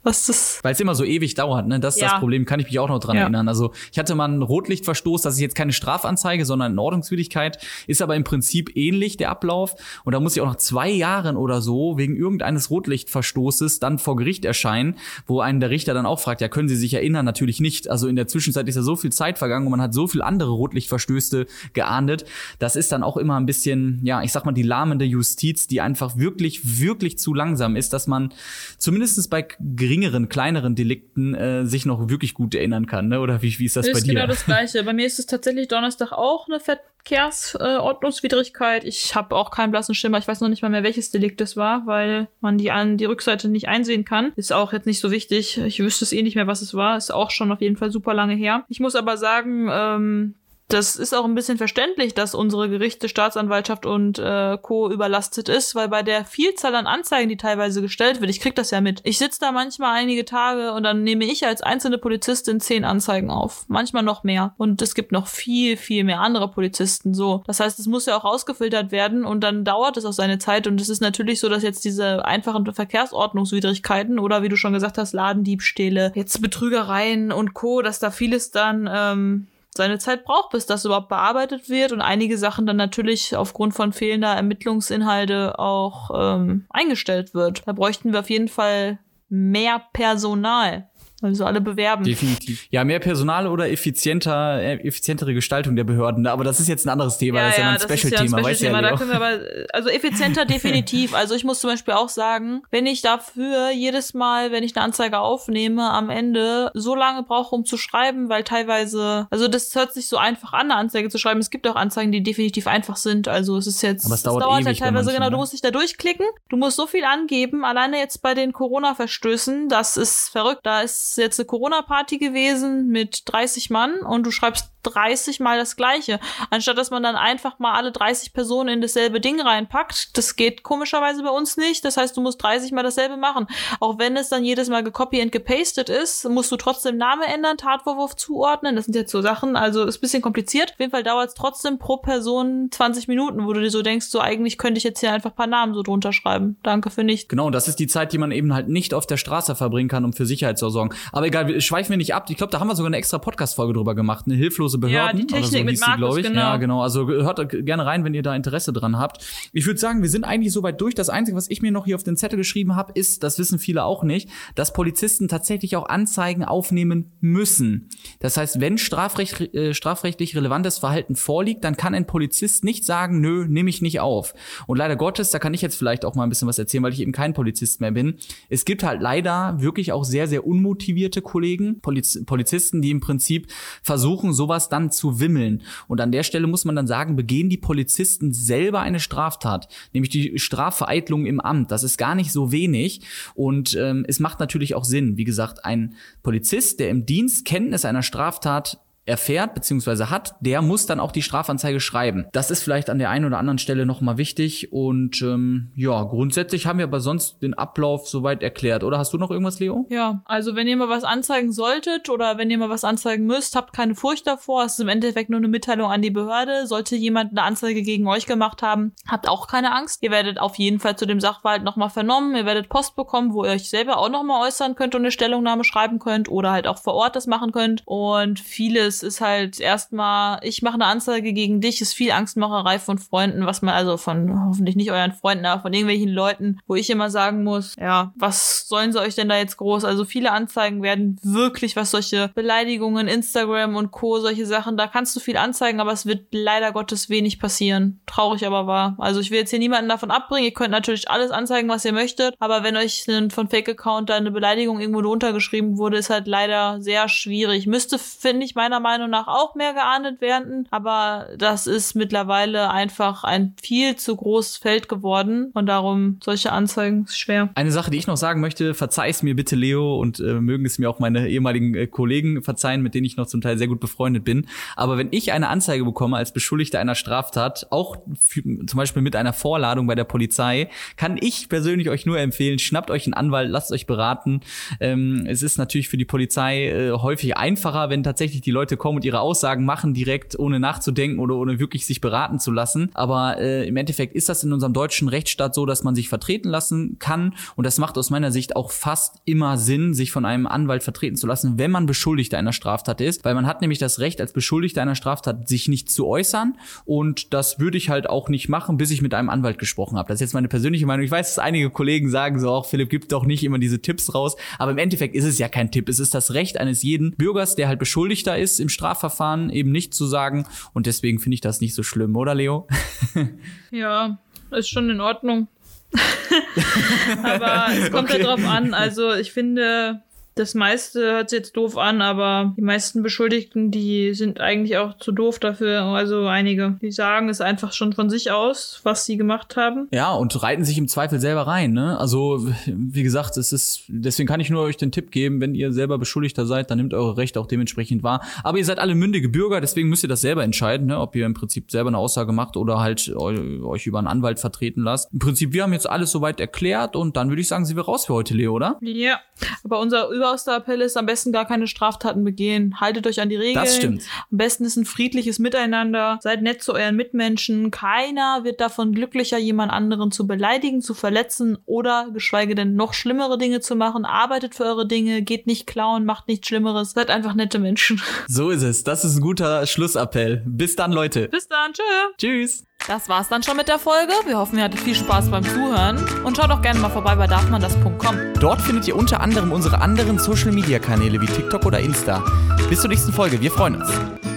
was 0.06 0.28
das. 0.28 0.60
Weil 0.62 0.74
es 0.74 0.80
immer 0.80 0.94
so 0.94 1.04
ewig 1.04 1.34
dauert, 1.34 1.68
ne? 1.68 1.80
Das 1.80 1.96
ist 1.96 2.02
ja. 2.02 2.10
das 2.10 2.20
Problem, 2.20 2.46
kann 2.46 2.60
ich 2.60 2.68
mich 2.68 2.78
auch 2.78 2.90
noch 2.90 3.00
dran 3.00 3.16
ja. 3.16 3.24
erinnern. 3.24 3.48
Also 3.48 3.72
ich 3.92 3.98
hatte 3.98 4.14
mal 4.14 4.26
einen 4.26 4.44
Rotlichtverstoß, 4.44 5.24
das 5.24 5.34
ist 5.34 5.40
jetzt 5.40 5.56
keine 5.56 5.74
Strafanzeige, 5.74 6.46
sondern 6.46 6.74
eine 6.74 6.82
Ordnungswidrigkeit, 6.82 7.58
ist 7.88 8.04
aber 8.04 8.16
im 8.16 8.24
Prinzip 8.24 8.76
ähnlich 8.76 9.18
der 9.18 9.32
Ablauf. 9.32 9.74
Und 10.04 10.14
da 10.14 10.20
muss 10.20 10.36
ich 10.36 10.42
auch 10.42 10.48
nach 10.48 10.58
zwei 10.58 10.90
Jahren 10.92 11.38
oder 11.38 11.60
so 11.62 11.98
wegen 11.98 12.16
irgendeines 12.16 12.70
Rotlichtverstoßes 12.70 13.80
dann 13.80 13.98
vor 13.98 14.16
Gericht 14.16 14.46
erscheinen, 14.46 14.96
wo 15.26 15.40
einen 15.40 15.60
der 15.60 15.72
Richter 15.72 15.96
dann 15.96 16.06
auch 16.06 16.20
fragt, 16.20 16.42
ja, 16.42 16.50
können 16.50 16.70
Sie 16.70 16.76
sich 16.76 16.94
erinnern? 16.94 17.26
Natürlich 17.26 17.60
nicht. 17.60 17.90
Also 17.90 18.08
in 18.08 18.16
der 18.16 18.28
Zwischenzeit 18.28 18.68
ist 18.68 18.76
ja 18.76 18.84
so 18.84 18.96
viel 18.96 19.12
Zeit 19.12 19.40
vergangen 19.40 19.66
und 19.66 19.72
man 19.72 19.82
hat 19.82 19.96
so 19.96 20.08
viel 20.08 20.22
andere 20.22 20.52
Rotlichtverstöße 20.52 21.48
geahndet. 21.74 22.26
Das 22.60 22.76
ist 22.76 22.92
dann 22.92 23.02
auch 23.02 23.18
immer 23.18 23.38
ein 23.40 23.48
bisschen, 23.48 24.02
ja, 24.04 24.22
ich 24.22 24.32
sag 24.32 24.46
mal, 24.46 24.52
die 24.52 24.62
lahmende 24.62 25.06
Justiz, 25.06 25.66
die 25.66 25.82
einfach 25.82 26.16
wirklich, 26.16 26.80
wirklich 26.80 27.18
zu 27.18 27.34
langsam 27.34 27.76
ist, 27.76 27.92
dass 27.92 28.06
man 28.06 28.32
zumindestens 28.78 29.28
bei 29.28 29.48
Gericht 29.60 29.95
geringeren, 29.96 30.30
kleineren 30.30 30.76
Delikten 30.76 31.34
äh, 31.34 31.66
sich 31.66 31.86
noch 31.86 32.10
wirklich 32.10 32.34
gut 32.34 32.54
erinnern 32.54 32.86
kann, 32.86 33.08
ne? 33.08 33.22
Oder 33.22 33.42
wie, 33.42 33.58
wie 33.60 33.66
ist 33.66 33.78
das 33.78 33.88
ist 33.88 33.94
bei 33.94 34.00
dir? 34.00 34.06
Ist 34.06 34.10
genau 34.10 34.28
das 34.28 34.44
Gleiche. 34.46 34.84
Bei 34.84 34.92
mir 34.94 35.06
ist 35.06 35.20
es 35.20 35.26
tatsächlich 35.26 35.70
Donnerstag 35.70 36.12
auch 36.12 36.48
eine 36.48 36.60
Verkehrsordnungswidrigkeit. 36.60 38.84
Äh, 38.84 38.88
ich 38.88 39.16
habe 39.16 39.34
auch 39.36 39.52
keinen 39.52 39.72
blassen 39.72 39.96
Schimmer. 39.96 40.18
Ich 40.18 40.28
weiß 40.28 40.42
noch 40.42 40.50
nicht 40.50 40.62
mal 40.62 40.68
mehr, 40.70 40.84
welches 40.84 41.12
Delikt 41.12 41.40
es 41.42 41.56
war, 41.56 41.88
weil 41.88 42.28
man 42.42 42.58
die 42.58 42.72
an 42.72 42.98
die 42.98 43.06
Rückseite 43.06 43.48
nicht 43.48 43.70
einsehen 43.70 44.04
kann. 44.04 44.34
Ist 44.36 44.52
auch 44.52 44.74
jetzt 44.74 44.86
nicht 44.86 45.00
so 45.00 45.12
wichtig. 45.12 45.60
Ich 45.60 45.80
wüsste 45.80 46.04
es 46.04 46.12
eh 46.12 46.24
nicht 46.24 46.36
mehr, 46.36 46.48
was 46.48 46.62
es 46.62 46.74
war. 46.74 46.98
Ist 46.98 47.14
auch 47.14 47.32
schon 47.32 47.50
auf 47.52 47.62
jeden 47.62 47.78
Fall 47.78 47.92
super 47.92 48.14
lange 48.14 48.36
her. 48.36 48.66
Ich 48.68 48.82
muss 48.82 48.96
aber 48.96 49.16
sagen, 49.18 49.70
ähm, 49.72 50.36
das 50.68 50.96
ist 50.96 51.14
auch 51.14 51.26
ein 51.26 51.36
bisschen 51.36 51.58
verständlich, 51.58 52.16
dass 52.16 52.34
unsere 52.34 52.70
Gerichte, 52.70 53.08
Staatsanwaltschaft 53.08 53.86
und 53.86 54.18
äh, 54.18 54.58
Co. 54.60 54.90
überlastet 54.90 55.48
ist, 55.48 55.76
weil 55.76 55.90
bei 55.90 56.02
der 56.02 56.26
Vielzahl 56.26 56.74
an 56.74 56.88
Anzeigen, 56.88 57.30
die 57.30 57.38
teilweise 57.38 57.82
gestellt 57.82 58.20
wird, 58.20 58.32
ich 58.32 58.40
krieg 58.40 58.56
das 58.56 58.72
ja 58.72 58.82
mit. 58.82 59.02
Ich 59.04 59.20
sitze 59.20 59.40
da 59.40 59.52
manchmal 59.52 59.96
einige 59.96 60.26
Tage 60.26 60.74
und 60.74 60.82
dann 60.82 61.04
nehme 61.04 61.26
ich 61.26 61.46
als 61.46 61.62
einzelne 61.62 62.00
Polizistin 62.00 62.60
zehn 62.60 62.84
Anzeigen 62.84 63.30
auf. 63.30 63.66
Manchmal 63.68 64.02
noch 64.02 64.24
mehr. 64.24 64.56
Und 64.58 64.82
es 64.82 64.96
gibt 64.96 65.12
noch 65.12 65.28
viel, 65.28 65.78
viel 65.78 66.04
mehr 66.04 66.20
andere 66.20 66.50
Polizisten 66.50 67.14
so. 67.14 67.44
Das 67.46 67.60
heißt, 67.60 67.78
es 67.78 67.86
muss 67.86 68.08
ja 68.08 68.18
auch 68.18 68.24
rausgefiltert 68.24 68.92
werden 68.92 69.24
und 69.24 69.42
dann 69.42 69.66
dauert 69.66 69.98
es 69.98 70.06
auch 70.06 70.14
seine 70.14 70.40
Zeit. 70.40 70.66
Und 70.66 70.82
es 70.82 70.90
ist 70.90 71.02
natürlich 71.02 71.40
so, 71.40 71.48
dass 71.48 71.62
jetzt 71.62 71.86
diese 71.86 72.26
einfachen 72.26 72.66
Verkehrsordnungswidrigkeiten 72.74 74.18
oder 74.18 74.42
wie 74.42 74.50
du 74.50 74.56
schon 74.56 74.74
gesagt 74.74 74.98
hast, 74.98 75.14
Ladendiebstähle, 75.14 76.12
jetzt 76.16 76.42
Betrügereien 76.42 77.32
und 77.32 77.54
Co., 77.54 77.84
dass 77.84 78.00
da 78.00 78.10
vieles 78.10 78.50
dann 78.50 78.90
ähm, 78.92 79.48
seine 79.78 80.00
Zeit 80.00 80.24
braucht, 80.24 80.52
bis 80.52 80.66
das 80.66 80.86
überhaupt 80.86 81.10
bearbeitet 81.10 81.70
wird 81.70 81.92
und 81.92 82.02
einige 82.02 82.38
Sachen 82.38 82.66
dann 82.66 82.78
natürlich 82.78 83.36
aufgrund 83.36 83.74
von 83.74 83.94
fehlender 83.94 84.30
Ermittlungsinhalte 84.30 85.60
auch 85.60 86.12
ähm, 86.14 86.66
eingestellt 86.70 87.34
wird. 87.34 87.64
Da 87.66 87.74
bräuchten 87.74 88.14
wir 88.14 88.22
auf 88.22 88.30
jeden 88.30 88.48
Fall 88.48 89.00
mehr 89.30 89.82
Personal. 89.94 90.90
Also 91.26 91.46
alle 91.46 91.62
bewerben. 91.62 92.04
Definitiv. 92.04 92.68
Ja, 92.70 92.84
mehr 92.84 93.00
Personal 93.00 93.48
oder 93.48 93.70
effizienter, 93.70 94.62
äh, 94.62 94.76
effizientere 94.88 95.34
Gestaltung 95.34 95.76
der 95.76 95.84
Behörden. 95.84 96.24
Ne? 96.24 96.32
Aber 96.32 96.44
das 96.44 96.60
ist 96.60 96.68
jetzt 96.68 96.86
ein 96.86 96.90
anderes 96.90 97.18
Thema. 97.18 97.40
Ja, 97.40 97.46
das 97.46 97.54
ist 97.54 97.58
ja, 97.60 97.64
ja 97.64 97.72
ein 97.72 97.80
Special-Thema. 97.80 98.38
Ja 98.38 98.56
Special 98.56 98.84
ja, 98.84 99.16
aber, 99.16 99.40
also 99.74 99.90
effizienter 99.90 100.46
definitiv. 100.46 101.14
Also 101.14 101.36
ich 101.36 101.44
muss 101.44 101.60
zum 101.60 101.72
Beispiel 101.72 101.96
auch 101.96 102.10
sagen, 102.10 102.62
wenn 102.72 102.86
ich 102.86 103.02
dafür 103.02 103.72
jedes 103.72 104.14
Mal, 104.14 104.52
wenn 104.52 104.64
ich 104.64 104.76
eine 104.76 104.86
Anzeige 104.86 105.20
aufnehme, 105.20 105.90
am 105.92 106.10
Ende 106.10 106.72
so 106.74 106.96
lange 106.96 107.24
brauche, 107.24 107.56
um 107.56 107.66
zu 107.66 107.78
schreiben, 107.78 108.30
weil 108.30 108.44
teilweise, 108.44 109.28
also 109.32 109.48
das 109.48 109.74
hört 109.76 109.94
sich 109.94 110.08
so 110.08 110.18
einfach 110.18 110.54
an, 110.54 110.72
eine 110.72 110.76
Anzeige 110.76 111.10
zu 111.10 111.18
schreiben. 111.18 111.40
Es 111.40 111.50
gibt 111.50 111.68
auch 111.68 111.76
Anzeigen, 111.76 112.12
die 112.12 112.22
definitiv 112.22 112.68
einfach 112.68 112.98
sind. 112.98 113.28
Also 113.28 113.58
es 113.58 113.68
ist 113.68 113.82
jetzt, 113.82 114.06
aber 114.06 114.16
es 114.16 114.24
dauert, 114.24 114.44
es 114.44 114.48
dauert 114.48 114.66
halt 114.66 114.80
teilweise 114.80 115.12
genau. 115.12 115.30
Du 115.30 115.38
musst 115.38 115.54
dich 115.54 115.62
da 115.62 115.72
durchklicken. 115.72 116.26
Du 116.50 116.58
musst 116.58 116.78
so 116.78 116.88
viel 116.88 117.04
angeben. 117.04 117.66
Alleine 117.66 117.98
jetzt 117.98 118.22
bei 118.22 118.34
den 118.34 118.54
Corona-Verstößen, 118.54 119.70
das 119.70 119.98
ist 119.98 120.30
verrückt. 120.30 120.62
Da 120.64 120.82
ist 120.82 121.15
jetzt 121.24 121.40
eine 121.40 121.48
Corona-Party 121.48 122.18
gewesen 122.18 122.88
mit 122.88 123.24
30 123.26 123.70
Mann 123.70 124.00
und 124.00 124.24
du 124.24 124.32
schreibst 124.32 124.70
30 124.86 125.40
mal 125.40 125.58
das 125.58 125.76
gleiche. 125.76 126.20
Anstatt 126.50 126.78
dass 126.78 126.92
man 126.92 127.04
dann 127.04 127.16
einfach 127.16 127.60
mal 127.60 127.74
alle 127.74 127.92
30 127.92 128.34
Personen 128.34 128.70
in 128.70 128.82
dasselbe 128.82 129.20
Ding 129.20 129.42
reinpackt. 129.42 130.18
Das 130.18 130.36
geht 130.36 130.64
komischerweise 130.64 131.24
bei 131.24 131.30
uns 131.30 131.58
nicht. 131.58 131.84
Das 131.86 131.98
heißt, 131.98 132.16
du 132.16 132.22
musst 132.22 132.42
30 132.42 132.72
mal 132.72 132.84
dasselbe 132.84 133.18
machen. 133.18 133.48
Auch 133.80 134.00
wenn 134.00 134.18
es 134.18 134.30
dann 134.30 134.44
jedes 134.44 134.70
Mal 134.70 134.84
gecopy 134.84 135.22
and 135.22 135.32
gepastet 135.32 135.90
ist, 135.90 136.28
musst 136.30 136.52
du 136.52 136.58
trotzdem 136.58 136.98
Name 136.98 137.26
ändern, 137.26 137.58
Tatvorwurf 137.58 138.16
zuordnen. 138.16 138.76
Das 138.76 138.86
sind 138.86 138.96
jetzt 138.96 139.12
so 139.12 139.22
Sachen. 139.22 139.56
Also 139.56 139.84
ist 139.84 140.00
bisschen 140.06 140.22
kompliziert. 140.22 140.74
Auf 140.74 140.80
jeden 140.80 140.92
Fall 140.92 141.04
dauert 141.04 141.30
es 141.30 141.34
trotzdem 141.34 141.80
pro 141.80 141.98
Person 141.98 142.70
20 142.72 143.08
Minuten, 143.08 143.46
wo 143.46 143.54
du 143.54 143.62
dir 143.62 143.72
so 143.72 143.82
denkst, 143.82 144.08
so 144.08 144.20
eigentlich 144.20 144.58
könnte 144.58 144.78
ich 144.78 144.84
jetzt 144.84 145.00
hier 145.00 145.12
einfach 145.12 145.32
ein 145.32 145.36
paar 145.36 145.48
Namen 145.48 145.74
so 145.74 145.82
drunter 145.82 146.14
schreiben. 146.14 146.58
Danke 146.64 146.90
für 146.90 147.04
nichts. 147.04 147.28
Genau, 147.28 147.50
das 147.50 147.68
ist 147.68 147.80
die 147.80 147.88
Zeit, 147.88 148.14
die 148.14 148.18
man 148.18 148.32
eben 148.32 148.54
halt 148.54 148.68
nicht 148.68 148.94
auf 148.94 149.08
der 149.08 149.18
Straße 149.18 149.56
verbringen 149.56 149.90
kann, 149.90 150.06
um 150.06 150.14
für 150.14 150.26
Sicherheit 150.26 150.60
zu 150.60 150.70
sorgen. 150.70 150.96
Aber 151.12 151.26
egal, 151.26 151.60
schweifen 151.62 151.92
wir 151.92 151.98
nicht 151.98 152.14
ab. 152.14 152.26
Ich 152.30 152.38
glaube, 152.38 152.52
da 152.52 152.60
haben 152.60 152.68
wir 152.68 152.76
sogar 152.76 152.88
eine 152.88 152.98
extra 152.98 153.18
Podcast-Folge 153.18 153.74
drüber 153.74 153.96
gemacht. 153.96 154.26
Eine 154.28 154.36
hilflose 154.36 154.75
Behörden. 154.80 155.20
Ja, 155.20 155.26
die 155.26 155.28
Technik 155.28 155.60
so 155.60 155.64
mit 155.64 155.80
Markus, 155.80 156.16
sie, 156.16 156.22
genau. 156.24 156.40
Ja, 156.40 156.58
genau. 156.58 156.82
Also 156.82 157.08
hört 157.08 157.50
gerne 157.66 157.86
rein, 157.86 158.04
wenn 158.04 158.14
ihr 158.14 158.24
da 158.24 158.36
Interesse 158.36 158.74
dran 158.74 158.98
habt. 158.98 159.26
Ich 159.54 159.66
würde 159.66 159.80
sagen, 159.80 160.02
wir 160.02 160.10
sind 160.10 160.24
eigentlich 160.24 160.54
soweit 160.54 160.80
durch. 160.82 160.96
Das 160.96 161.10
Einzige, 161.10 161.38
was 161.38 161.50
ich 161.50 161.62
mir 161.62 161.72
noch 161.72 161.86
hier 161.86 161.96
auf 161.96 162.04
den 162.04 162.18
Zettel 162.18 162.38
geschrieben 162.38 162.76
habe, 162.76 162.92
ist, 162.94 163.24
das 163.24 163.40
wissen 163.40 163.60
viele 163.60 163.84
auch 163.84 164.04
nicht, 164.04 164.30
dass 164.56 164.74
Polizisten 164.74 165.28
tatsächlich 165.28 165.76
auch 165.76 165.88
Anzeigen 165.88 166.44
aufnehmen 166.44 167.12
müssen. 167.22 167.90
Das 168.20 168.38
heißt, 168.38 168.60
wenn 168.60 168.78
strafrecht, 168.78 169.54
äh, 169.54 169.74
strafrechtlich 169.74 170.36
relevantes 170.36 170.80
Verhalten 170.80 171.16
vorliegt, 171.16 171.64
dann 171.64 171.78
kann 171.78 171.94
ein 171.94 172.08
Polizist 172.08 172.64
nicht 172.64 172.86
sagen, 172.86 173.22
nö, 173.22 173.46
nehme 173.48 173.70
ich 173.70 173.82
nicht 173.82 174.00
auf. 174.00 174.34
Und 174.68 174.78
leider 174.78 174.96
Gottes, 174.96 175.32
da 175.32 175.40
kann 175.40 175.54
ich 175.54 175.62
jetzt 175.62 175.76
vielleicht 175.76 176.06
auch 176.06 176.16
mal 176.16 176.24
ein 176.24 176.30
bisschen 176.30 176.48
was 176.48 176.60
erzählen, 176.60 176.84
weil 176.84 176.94
ich 176.94 177.02
eben 177.02 177.12
kein 177.12 177.34
Polizist 177.34 177.82
mehr 177.82 177.92
bin. 177.92 178.16
Es 178.50 178.66
gibt 178.66 178.84
halt 178.84 179.02
leider 179.02 179.56
wirklich 179.60 179.92
auch 179.92 180.04
sehr, 180.04 180.28
sehr 180.28 180.46
unmotivierte 180.46 181.22
Kollegen, 181.22 181.82
Poliz 181.82 182.24
Polizisten, 182.26 182.82
die 182.82 182.92
im 182.92 183.00
Prinzip 183.00 183.48
versuchen, 183.84 184.34
sowas 184.34 184.65
dann 184.70 184.92
zu 184.92 185.20
wimmeln. 185.20 185.62
Und 185.88 186.02
an 186.02 186.12
der 186.12 186.24
Stelle 186.24 186.48
muss 186.48 186.66
man 186.66 186.76
dann 186.76 186.88
sagen, 186.88 187.16
begehen 187.16 187.50
die 187.50 187.58
Polizisten 187.58 188.34
selber 188.34 188.82
eine 188.82 189.00
Straftat, 189.00 189.68
nämlich 189.94 190.10
die 190.10 190.40
Strafvereitlung 190.40 191.26
im 191.26 191.40
Amt. 191.40 191.72
Das 191.72 191.84
ist 191.84 191.98
gar 191.98 192.16
nicht 192.16 192.32
so 192.32 192.52
wenig 192.52 193.02
und 193.34 193.76
ähm, 193.76 194.06
es 194.08 194.20
macht 194.20 194.40
natürlich 194.40 194.76
auch 194.76 194.86
Sinn. 194.86 195.18
Wie 195.18 195.24
gesagt, 195.24 195.66
ein 195.66 195.96
Polizist, 196.24 196.80
der 196.80 196.90
im 196.90 197.06
Dienst 197.06 197.46
Kenntnis 197.46 197.86
einer 197.86 198.04
Straftat 198.04 198.80
erfährt 199.06 199.54
bzw. 199.54 200.06
hat, 200.06 200.36
der 200.40 200.62
muss 200.62 200.86
dann 200.86 201.00
auch 201.00 201.12
die 201.12 201.22
Strafanzeige 201.22 201.80
schreiben. 201.80 202.26
Das 202.32 202.52
ist 202.52 202.64
vielleicht 202.64 202.90
an 202.90 203.00
der 203.00 203.10
einen 203.10 203.26
oder 203.26 203.38
anderen 203.38 203.60
Stelle 203.60 203.86
nochmal 203.86 204.18
wichtig. 204.18 204.72
Und 204.72 205.22
ähm, 205.22 205.72
ja, 205.76 206.04
grundsätzlich 206.04 206.66
haben 206.66 206.80
wir 206.80 206.86
aber 206.86 207.00
sonst 207.00 207.42
den 207.42 207.54
Ablauf 207.54 208.08
soweit 208.08 208.42
erklärt. 208.42 208.84
Oder 208.84 208.98
hast 208.98 209.14
du 209.14 209.18
noch 209.18 209.32
irgendwas, 209.32 209.60
Leo? 209.60 209.86
Ja, 209.90 210.22
also 210.26 210.56
wenn 210.56 210.68
ihr 210.68 210.78
mal 210.78 210.90
was 210.90 211.04
anzeigen 211.04 211.52
solltet 211.52 212.10
oder 212.10 212.38
wenn 212.38 212.50
ihr 212.50 212.58
mal 212.58 212.70
was 212.70 212.84
anzeigen 212.84 213.26
müsst, 213.26 213.56
habt 213.56 213.74
keine 213.74 213.96
Furcht 213.96 214.28
davor. 214.28 214.66
Es 214.66 214.74
ist 214.74 214.80
im 214.80 214.88
Endeffekt 214.88 215.30
nur 215.30 215.38
eine 215.38 215.48
Mitteilung 215.48 215.92
an 215.92 216.02
die 216.02 216.12
Behörde. 216.12 216.66
Sollte 216.68 216.96
jemand 216.96 217.32
eine 217.32 217.44
Anzeige 217.44 217.84
gegen 217.84 218.08
euch 218.08 218.26
gemacht 218.26 218.62
haben, 218.62 218.94
habt 219.08 219.30
auch 219.30 219.48
keine 219.48 219.74
Angst. 219.74 220.02
Ihr 220.02 220.12
werdet 220.12 220.40
auf 220.40 220.56
jeden 220.56 220.80
Fall 220.80 220.96
zu 220.96 221.06
dem 221.06 221.20
Sachverhalt 221.20 221.64
nochmal 221.64 221.90
vernommen. 221.90 222.36
Ihr 222.36 222.46
werdet 222.46 222.70
Post 222.70 222.96
bekommen, 222.96 223.34
wo 223.34 223.46
ihr 223.46 223.52
euch 223.52 223.70
selber 223.70 223.98
auch 223.98 224.10
nochmal 224.10 224.48
äußern 224.48 224.76
könnt 224.76 224.96
und 224.96 225.02
eine 225.02 225.12
Stellungnahme 225.12 225.64
schreiben 225.64 226.00
könnt 226.00 226.30
oder 226.30 226.52
halt 226.52 226.68
auch 226.68 226.80
vor 226.80 226.94
Ort 226.96 227.16
das 227.16 227.28
machen 227.28 227.52
könnt. 227.52 227.84
Und 227.86 228.40
vieles 228.40 228.95
es 228.96 229.04
ist 229.04 229.22
halt 229.22 229.60
erstmal, 229.60 230.40
ich 230.44 230.62
mache 230.62 230.76
eine 230.76 230.86
Anzeige 230.86 231.34
gegen 231.34 231.62
dich, 231.62 231.82
ist 231.82 231.94
viel 231.94 232.12
Angstmacherei 232.12 232.80
von 232.80 232.98
Freunden, 232.98 233.46
was 233.46 233.62
man 233.62 233.74
also 233.74 233.98
von 233.98 234.48
hoffentlich 234.48 234.76
nicht 234.76 234.92
euren 234.92 235.12
Freunden, 235.12 235.46
aber 235.46 235.62
von 235.62 235.74
irgendwelchen 235.74 236.10
Leuten, 236.10 236.60
wo 236.68 236.76
ich 236.76 236.90
immer 236.90 237.10
sagen 237.10 237.44
muss, 237.44 237.76
ja, 237.80 238.14
was 238.16 238.68
sollen 238.68 238.92
sie 238.92 239.02
euch 239.02 239.16
denn 239.16 239.30
da 239.30 239.38
jetzt 239.38 239.58
groß? 239.58 239.84
Also 239.84 240.06
viele 240.06 240.32
Anzeigen 240.32 240.82
werden 240.82 241.20
wirklich, 241.24 241.76
was 241.76 241.92
solche 241.92 242.30
Beleidigungen, 242.34 243.08
Instagram 243.08 243.76
und 243.76 243.92
Co., 243.92 244.20
solche 244.20 244.46
Sachen, 244.46 244.78
da 244.78 244.88
kannst 244.88 245.16
du 245.16 245.20
viel 245.20 245.38
anzeigen, 245.38 245.80
aber 245.80 245.92
es 245.92 246.06
wird 246.06 246.28
leider 246.32 246.72
Gottes 246.72 247.10
wenig 247.10 247.40
passieren. 247.40 248.00
Traurig 248.06 248.46
aber 248.46 248.68
wahr. 248.68 248.96
Also 249.00 249.20
ich 249.20 249.32
will 249.32 249.40
jetzt 249.40 249.50
hier 249.50 249.60
niemanden 249.60 249.90
davon 249.90 250.12
abbringen. 250.12 250.46
Ihr 250.46 250.54
könnt 250.54 250.72
natürlich 250.72 251.10
alles 251.10 251.32
anzeigen, 251.32 251.70
was 251.70 251.86
ihr 251.86 251.94
möchtet, 251.94 252.36
aber 252.40 252.64
wenn 252.64 252.78
euch 252.78 253.06
von 253.30 253.50
Fake-Account 253.50 254.10
da 254.10 254.16
eine 254.16 254.32
Beleidigung 254.32 254.80
irgendwo 254.80 255.02
drunter 255.02 255.34
geschrieben 255.34 255.78
wurde, 255.78 255.98
ist 255.98 256.10
halt 256.10 256.28
leider 256.28 256.82
sehr 256.82 257.10
schwierig. 257.10 257.68
Müsste, 257.68 258.00
finde 258.00 258.46
ich, 258.46 258.56
meiner 258.56 258.80
Meinung 258.86 259.10
nach 259.10 259.28
auch 259.28 259.56
mehr 259.56 259.74
geahndet 259.74 260.22
werden, 260.22 260.68
aber 260.70 261.30
das 261.40 261.66
ist 261.66 261.96
mittlerweile 261.96 262.70
einfach 262.70 263.24
ein 263.24 263.56
viel 263.60 263.96
zu 263.96 264.16
großes 264.16 264.58
Feld 264.58 264.88
geworden 264.88 265.50
und 265.56 265.66
darum 265.66 266.20
solche 266.24 266.52
Anzeigen 266.52 267.08
schwer. 267.08 267.50
Eine 267.56 267.72
Sache, 267.72 267.90
die 267.90 267.98
ich 267.98 268.06
noch 268.06 268.16
sagen 268.16 268.42
möchte, 268.42 268.76
verzeih 268.76 269.10
es 269.10 269.24
mir 269.24 269.36
bitte, 269.36 269.56
Leo, 269.56 270.00
und 270.00 270.20
äh, 270.20 270.40
mögen 270.40 270.66
es 270.66 270.78
mir 270.78 270.88
auch 270.88 271.00
meine 271.00 271.28
ehemaligen 271.28 271.74
äh, 271.74 271.88
Kollegen 271.88 272.44
verzeihen, 272.44 272.84
mit 272.84 272.94
denen 272.94 273.06
ich 273.06 273.18
noch 273.18 273.26
zum 273.26 273.42
Teil 273.42 273.58
sehr 273.58 273.68
gut 273.68 273.80
befreundet 273.80 274.24
bin. 274.24 274.46
Aber 274.76 275.00
wenn 275.00 275.08
ich 275.10 275.32
eine 275.32 275.50
Anzeige 275.50 275.84
bekomme 275.84 276.18
als 276.18 276.32
Beschuldigter 276.32 276.80
einer 276.80 276.96
Straftat, 276.96 277.66
auch 277.72 277.98
für, 278.22 278.44
zum 278.44 278.78
Beispiel 278.78 279.02
mit 279.02 279.16
einer 279.16 279.34
Vorladung 279.34 279.88
bei 279.88 279.96
der 279.96 280.04
Polizei, 280.04 280.70
kann 280.96 281.18
ich 281.20 281.50
persönlich 281.50 281.90
euch 281.90 282.06
nur 282.06 282.20
empfehlen, 282.20 282.60
schnappt 282.60 282.92
euch 282.92 283.08
einen 283.08 283.16
Anwalt, 283.16 283.50
lasst 283.50 283.72
euch 283.72 283.88
beraten. 283.88 284.42
Ähm, 284.80 285.26
es 285.28 285.42
ist 285.42 285.58
natürlich 285.58 285.90
für 285.90 285.98
die 285.98 286.06
Polizei 286.06 286.68
äh, 286.68 286.92
häufig 286.92 287.36
einfacher, 287.36 287.90
wenn 287.90 288.04
tatsächlich 288.04 288.42
die 288.42 288.52
Leute 288.52 288.75
kommen 288.78 288.98
und 288.98 289.06
ihre 289.06 289.20
Aussagen 289.20 289.66
machen 289.66 289.94
direkt, 289.94 290.38
ohne 290.38 290.60
nachzudenken 290.60 291.20
oder 291.20 291.36
ohne 291.36 291.60
wirklich 291.60 291.86
sich 291.86 292.02
beraten 292.02 292.40
zu 292.40 292.52
lassen. 292.52 292.90
Aber 292.94 293.38
äh, 293.38 293.68
im 293.68 293.78
Endeffekt 293.78 294.16
ist 294.16 294.30
das 294.30 294.44
in 294.44 294.54
unserem 294.54 294.74
deutschen 294.74 295.08
Rechtsstaat 295.08 295.56
so, 295.56 295.66
dass 295.66 295.84
man 295.84 295.96
sich 295.96 296.10
vertreten 296.10 296.50
lassen 296.50 296.98
kann. 297.00 297.34
Und 297.56 297.66
das 297.66 297.78
macht 297.78 297.98
aus 297.98 298.10
meiner 298.10 298.32
Sicht 298.32 298.56
auch 298.56 298.72
fast 298.72 299.22
immer 299.26 299.58
Sinn, 299.58 299.94
sich 299.94 300.12
von 300.12 300.26
einem 300.26 300.48
Anwalt 300.48 300.84
vertreten 300.84 301.16
zu 301.16 301.28
lassen, 301.28 301.58
wenn 301.58 301.72
man 301.72 301.86
Beschuldigter 301.86 302.38
einer 302.38 302.54
Straftat 302.54 303.02
ist. 303.02 303.26
Weil 303.26 303.36
man 303.36 303.48
hat 303.48 303.62
nämlich 303.62 303.80
das 303.80 304.00
Recht, 304.00 304.22
als 304.22 304.34
Beschuldigter 304.34 304.82
einer 304.82 304.96
Straftat 304.96 305.48
sich 305.48 305.68
nicht 305.68 305.90
zu 305.90 306.08
äußern. 306.08 306.56
Und 306.86 307.34
das 307.34 307.60
würde 307.60 307.78
ich 307.78 307.90
halt 307.90 308.10
auch 308.10 308.30
nicht 308.30 308.50
machen, 308.50 308.78
bis 308.78 308.92
ich 308.92 309.02
mit 309.02 309.14
einem 309.14 309.30
Anwalt 309.30 309.58
gesprochen 309.58 309.98
habe. 309.98 310.08
Das 310.08 310.16
ist 310.16 310.22
jetzt 310.22 310.34
meine 310.34 310.48
persönliche 310.48 310.86
Meinung. 310.86 311.06
Ich 311.06 311.12
weiß, 311.12 311.36
dass 311.36 311.40
einige 311.44 311.70
Kollegen 311.70 312.10
sagen 312.10 312.40
so, 312.40 312.50
auch 312.50 312.66
Philipp 312.66 312.90
gibt 312.90 313.12
doch 313.12 313.26
nicht 313.26 313.44
immer 313.44 313.60
diese 313.60 313.82
Tipps 313.82 314.14
raus. 314.14 314.36
Aber 314.60 314.72
im 314.72 314.78
Endeffekt 314.78 315.16
ist 315.16 315.26
es 315.26 315.38
ja 315.38 315.50
kein 315.50 315.72
Tipp. 315.72 315.90
Es 315.90 316.00
ist 316.00 316.14
das 316.14 316.34
Recht 316.34 316.60
eines 316.60 316.84
jeden 316.84 317.16
Bürgers, 317.16 317.56
der 317.56 317.68
halt 317.68 317.80
Beschuldigter 317.80 318.38
ist 318.38 318.60
im 318.66 318.70
Strafverfahren 318.70 319.50
eben 319.52 319.72
nicht 319.72 319.94
zu 319.94 320.06
sagen. 320.06 320.46
Und 320.74 320.88
deswegen 320.88 321.20
finde 321.20 321.36
ich 321.36 321.42
das 321.42 321.62
nicht 321.62 321.76
so 321.76 321.84
schlimm, 321.84 322.16
oder 322.16 322.34
Leo? 322.34 322.68
ja, 323.72 324.18
ist 324.52 324.70
schon 324.70 324.90
in 324.90 325.02
Ordnung. 325.02 325.48
aber 327.24 327.68
es 327.72 327.92
kommt 327.92 328.10
okay. 328.10 328.20
ja 328.20 328.26
drauf 328.26 328.44
an. 328.46 328.74
Also 328.74 329.14
ich 329.14 329.32
finde, 329.32 330.02
das 330.36 330.54
meiste 330.54 331.00
hört 331.00 331.30
sich 331.30 331.40
jetzt 331.40 331.56
doof 331.56 331.78
an, 331.78 332.02
aber 332.02 332.54
die 332.58 332.62
meisten 332.62 333.02
Beschuldigten, 333.02 333.72
die 333.72 334.14
sind 334.14 334.42
eigentlich 334.42 334.78
auch 334.78 334.98
zu 334.98 335.14
doof 335.14 335.40
dafür. 335.40 335.84
Also 335.84 336.28
einige, 336.28 336.78
die 336.82 336.92
sagen 336.92 337.30
es 337.30 337.40
einfach 337.40 337.72
schon 337.72 337.94
von 337.94 338.10
sich 338.10 338.32
aus, 338.32 338.82
was 338.84 339.06
sie 339.06 339.16
gemacht 339.16 339.56
haben. 339.56 339.88
Ja, 339.92 340.14
und 340.14 340.44
reiten 340.44 340.66
sich 340.66 340.78
im 340.78 340.90
Zweifel 340.90 341.20
selber 341.22 341.48
rein, 341.48 341.72
ne? 341.72 341.98
Also, 341.98 342.46
wie 342.66 343.04
gesagt, 343.04 343.38
es 343.38 343.54
ist, 343.54 343.84
deswegen 343.88 344.28
kann 344.28 344.42
ich 344.42 344.50
nur 344.50 344.62
euch 344.62 344.76
den 344.76 344.92
Tipp 344.92 345.10
geben, 345.12 345.40
wenn 345.40 345.56
ihr 345.56 345.72
selber 345.72 345.98
Beschuldigter 345.98 346.46
seid, 346.46 346.70
dann 346.70 346.80
nehmt 346.80 346.94
eure 346.94 347.16
Rechte 347.16 347.40
auch 347.40 347.48
dementsprechend 347.48 348.04
wahr. 348.04 348.22
Aber 348.44 348.58
ihr 348.58 348.66
seid 348.66 348.80
alle 348.80 348.94
mündige 348.94 349.30
Bürger, 349.30 349.62
deswegen 349.62 349.88
müsst 349.88 350.04
ihr 350.04 350.10
das 350.10 350.20
selber 350.20 350.44
entscheiden, 350.44 350.88
ne? 350.88 351.00
Ob 351.00 351.16
ihr 351.16 351.26
im 351.26 351.34
Prinzip 351.34 351.72
selber 351.72 351.88
eine 351.88 351.98
Aussage 351.98 352.34
macht 352.34 352.58
oder 352.58 352.82
halt 352.82 353.10
euch 353.16 353.88
über 353.88 354.00
einen 354.00 354.08
Anwalt 354.08 354.42
vertreten 354.42 354.82
lasst. 354.82 355.14
Im 355.14 355.20
Prinzip, 355.20 355.54
wir 355.54 355.64
haben 355.64 355.72
jetzt 355.72 355.90
alles 355.90 356.12
soweit 356.12 356.42
erklärt 356.42 356.98
und 356.98 357.16
dann 357.16 357.30
würde 357.30 357.42
ich 357.42 357.48
sagen, 357.48 357.64
sind 357.64 357.78
wir 357.78 357.86
raus 357.86 358.08
für 358.08 358.14
heute, 358.14 358.34
Leo, 358.34 358.52
oder? 358.52 358.78
Ja. 358.82 359.22
Aber 359.64 359.80
unser 359.80 360.10
Überausdauerappell 360.26 360.82
ist 360.82 360.98
am 360.98 361.06
besten 361.06 361.32
gar 361.32 361.46
keine 361.46 361.68
Straftaten 361.68 362.24
begehen. 362.24 362.80
Haltet 362.82 363.06
euch 363.06 363.22
an 363.22 363.30
die 363.30 363.36
Regeln. 363.36 363.64
Das 363.64 363.76
stimmt. 363.76 364.02
Am 364.32 364.38
besten 364.40 364.66
ist 364.66 364.76
ein 364.76 364.86
friedliches 364.86 365.38
Miteinander. 365.38 366.18
Seid 366.22 366.42
nett 366.42 366.64
zu 366.64 366.74
euren 366.74 366.96
Mitmenschen. 366.96 367.70
Keiner 367.70 368.44
wird 368.44 368.60
davon 368.60 368.94
glücklicher, 368.94 369.38
jemand 369.38 369.72
anderen 369.72 370.12
zu 370.12 370.26
beleidigen, 370.26 370.82
zu 370.82 370.96
verletzen 370.96 371.60
oder 371.66 372.10
geschweige 372.12 372.56
denn 372.56 372.76
noch 372.76 372.96
schlimmere 372.96 373.38
Dinge 373.38 373.60
zu 373.60 373.76
machen. 373.76 374.04
Arbeitet 374.04 374.56
für 374.56 374.64
eure 374.64 374.88
Dinge, 374.88 375.22
geht 375.22 375.46
nicht 375.46 375.68
klauen, 375.68 376.06
macht 376.06 376.28
nichts 376.28 376.48
Schlimmeres. 376.48 376.92
Seid 376.92 377.12
einfach 377.12 377.36
nette 377.36 377.60
Menschen. 377.60 378.02
So 378.28 378.50
ist 378.50 378.64
es. 378.64 378.84
Das 378.84 379.06
ist 379.06 379.18
ein 379.18 379.22
guter 379.22 379.68
Schlussappell. 379.68 380.42
Bis 380.48 380.76
dann, 380.76 380.92
Leute. 380.92 381.28
Bis 381.28 381.48
dann. 381.48 381.72
Tschö. 381.74 381.84
Tschüss. 382.18 382.66
Das 382.88 383.10
war's 383.10 383.30
dann 383.30 383.42
schon 383.42 383.58
mit 383.58 383.68
der 383.68 383.80
Folge. 383.80 384.14
Wir 384.28 384.38
hoffen, 384.38 384.60
ihr 384.60 384.64
hattet 384.66 384.80
viel 384.80 384.94
Spaß 384.94 385.32
beim 385.32 385.44
Zuhören. 385.44 385.98
Und 386.24 386.38
schaut 386.38 386.52
doch 386.52 386.62
gerne 386.62 386.80
mal 386.80 386.90
vorbei 386.90 387.16
bei 387.16 387.26
darfmandas.com. 387.26 388.16
Dort 388.40 388.62
findet 388.62 388.88
ihr 388.88 388.96
unter 388.96 389.22
anderem 389.22 389.52
unsere 389.52 389.82
anderen 389.82 390.20
Social 390.20 390.52
Media 390.52 390.78
Kanäle 390.78 391.20
wie 391.20 391.26
TikTok 391.26 391.66
oder 391.66 391.80
Insta. 391.80 392.24
Bis 392.70 392.82
zur 392.82 392.90
nächsten 392.90 393.12
Folge. 393.12 393.42
Wir 393.42 393.52
freuen 393.52 393.82
uns. 393.82 394.35